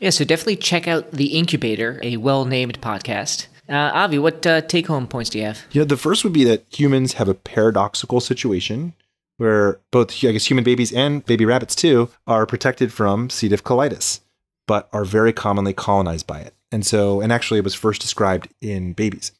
Yeah, 0.00 0.10
so 0.10 0.24
definitely 0.24 0.56
check 0.56 0.88
out 0.88 1.12
The 1.12 1.38
Incubator, 1.38 2.00
a 2.02 2.16
well 2.16 2.44
named 2.44 2.80
podcast. 2.80 3.46
Uh, 3.68 3.90
Avi, 3.94 4.18
what 4.18 4.46
uh, 4.46 4.60
take 4.60 4.86
home 4.86 5.06
points 5.06 5.30
do 5.30 5.38
you 5.38 5.44
have? 5.44 5.62
Yeah, 5.72 5.84
the 5.84 5.96
first 5.96 6.24
would 6.24 6.32
be 6.32 6.44
that 6.44 6.64
humans 6.68 7.14
have 7.14 7.28
a 7.28 7.34
paradoxical 7.34 8.20
situation 8.20 8.92
where 9.38 9.80
both, 9.90 10.12
I 10.24 10.32
guess, 10.32 10.46
human 10.46 10.64
babies 10.64 10.92
and 10.92 11.24
baby 11.24 11.44
rabbits 11.44 11.74
too 11.74 12.10
are 12.26 12.46
protected 12.46 12.92
from 12.92 13.30
C. 13.30 13.48
diff 13.48 13.64
colitis, 13.64 14.20
but 14.66 14.88
are 14.92 15.04
very 15.04 15.32
commonly 15.32 15.72
colonized 15.72 16.26
by 16.26 16.40
it. 16.40 16.54
And 16.70 16.84
so, 16.84 17.20
and 17.20 17.32
actually, 17.32 17.58
it 17.58 17.64
was 17.64 17.74
first 17.74 18.00
described 18.00 18.48
in 18.60 18.92
babies. 18.92 19.32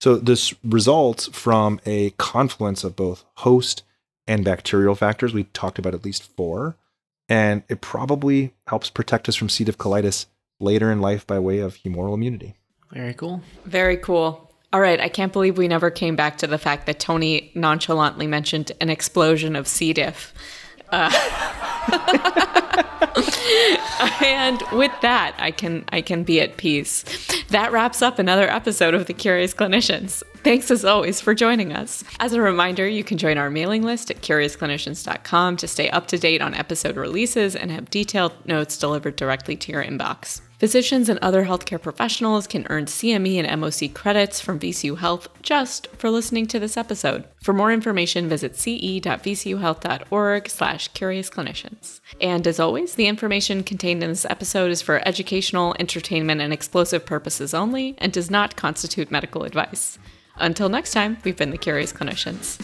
So, 0.00 0.16
this 0.16 0.54
results 0.64 1.28
from 1.28 1.80
a 1.86 2.10
confluence 2.10 2.84
of 2.84 2.96
both 2.96 3.24
host 3.36 3.82
and 4.26 4.44
bacterial 4.44 4.94
factors. 4.94 5.32
We 5.32 5.44
talked 5.44 5.78
about 5.78 5.94
at 5.94 6.04
least 6.04 6.34
four, 6.36 6.76
and 7.28 7.62
it 7.68 7.80
probably 7.80 8.54
helps 8.66 8.90
protect 8.90 9.28
us 9.28 9.36
from 9.36 9.48
C. 9.48 9.64
diff 9.64 9.78
colitis 9.78 10.26
later 10.60 10.90
in 10.90 11.00
life 11.00 11.26
by 11.26 11.38
way 11.38 11.58
of 11.58 11.76
humoral 11.76 12.14
immunity. 12.14 12.54
Very 12.92 13.14
cool. 13.14 13.42
Very 13.64 13.96
cool. 13.96 14.50
All 14.72 14.80
right, 14.80 15.00
I 15.00 15.08
can't 15.08 15.32
believe 15.32 15.58
we 15.58 15.68
never 15.68 15.90
came 15.90 16.16
back 16.16 16.38
to 16.38 16.46
the 16.46 16.56
fact 16.56 16.86
that 16.86 16.98
Tony 16.98 17.52
nonchalantly 17.54 18.26
mentioned 18.26 18.72
an 18.80 18.88
explosion 18.88 19.54
of 19.54 19.68
C. 19.68 19.92
diff. 19.92 20.32
Uh, 20.90 21.10
and 24.22 24.62
with 24.72 24.92
that, 25.02 25.34
I 25.38 25.50
can 25.50 25.84
I 25.90 26.00
can 26.00 26.22
be 26.22 26.40
at 26.40 26.56
peace. 26.56 27.04
That 27.48 27.72
wraps 27.72 28.02
up 28.02 28.18
another 28.18 28.48
episode 28.48 28.94
of 28.94 29.06
the 29.06 29.12
Curious 29.12 29.52
Clinicians. 29.52 30.22
Thanks 30.44 30.70
as 30.72 30.84
always 30.84 31.20
for 31.20 31.34
joining 31.34 31.72
us. 31.72 32.02
As 32.18 32.32
a 32.32 32.42
reminder, 32.42 32.88
you 32.88 33.04
can 33.04 33.16
join 33.16 33.38
our 33.38 33.48
mailing 33.48 33.84
list 33.84 34.10
at 34.10 34.22
curiousclinicians.com 34.22 35.56
to 35.58 35.68
stay 35.68 35.88
up 35.90 36.08
to 36.08 36.18
date 36.18 36.42
on 36.42 36.52
episode 36.54 36.96
releases 36.96 37.54
and 37.54 37.70
have 37.70 37.90
detailed 37.90 38.32
notes 38.44 38.76
delivered 38.76 39.14
directly 39.14 39.54
to 39.56 39.70
your 39.70 39.84
inbox. 39.84 40.40
Physicians 40.58 41.08
and 41.08 41.20
other 41.20 41.44
healthcare 41.44 41.80
professionals 41.80 42.48
can 42.48 42.66
earn 42.70 42.86
CME 42.86 43.36
and 43.36 43.60
MOC 43.60 43.94
credits 43.94 44.40
from 44.40 44.58
VCU 44.58 44.98
Health 44.98 45.28
just 45.42 45.86
for 45.96 46.10
listening 46.10 46.46
to 46.48 46.58
this 46.58 46.76
episode. 46.76 47.24
For 47.40 47.52
more 47.52 47.72
information, 47.72 48.28
visit 48.28 48.56
ce.vcuhealth.org 48.56 50.48
slash 50.48 50.90
curiousclinicians. 50.90 52.00
And 52.20 52.46
as 52.48 52.58
always, 52.58 52.96
the 52.96 53.06
information 53.06 53.62
contained 53.62 54.02
in 54.02 54.10
this 54.10 54.24
episode 54.24 54.72
is 54.72 54.82
for 54.82 55.06
educational, 55.06 55.76
entertainment, 55.78 56.40
and 56.40 56.52
explosive 56.52 57.06
purposes 57.06 57.54
only 57.54 57.94
and 57.98 58.12
does 58.12 58.30
not 58.30 58.56
constitute 58.56 59.10
medical 59.10 59.44
advice. 59.44 59.98
Until 60.36 60.68
next 60.68 60.92
time, 60.92 61.18
we've 61.24 61.36
been 61.36 61.50
the 61.50 61.58
Curious 61.58 61.92
Clinicians. 61.92 62.58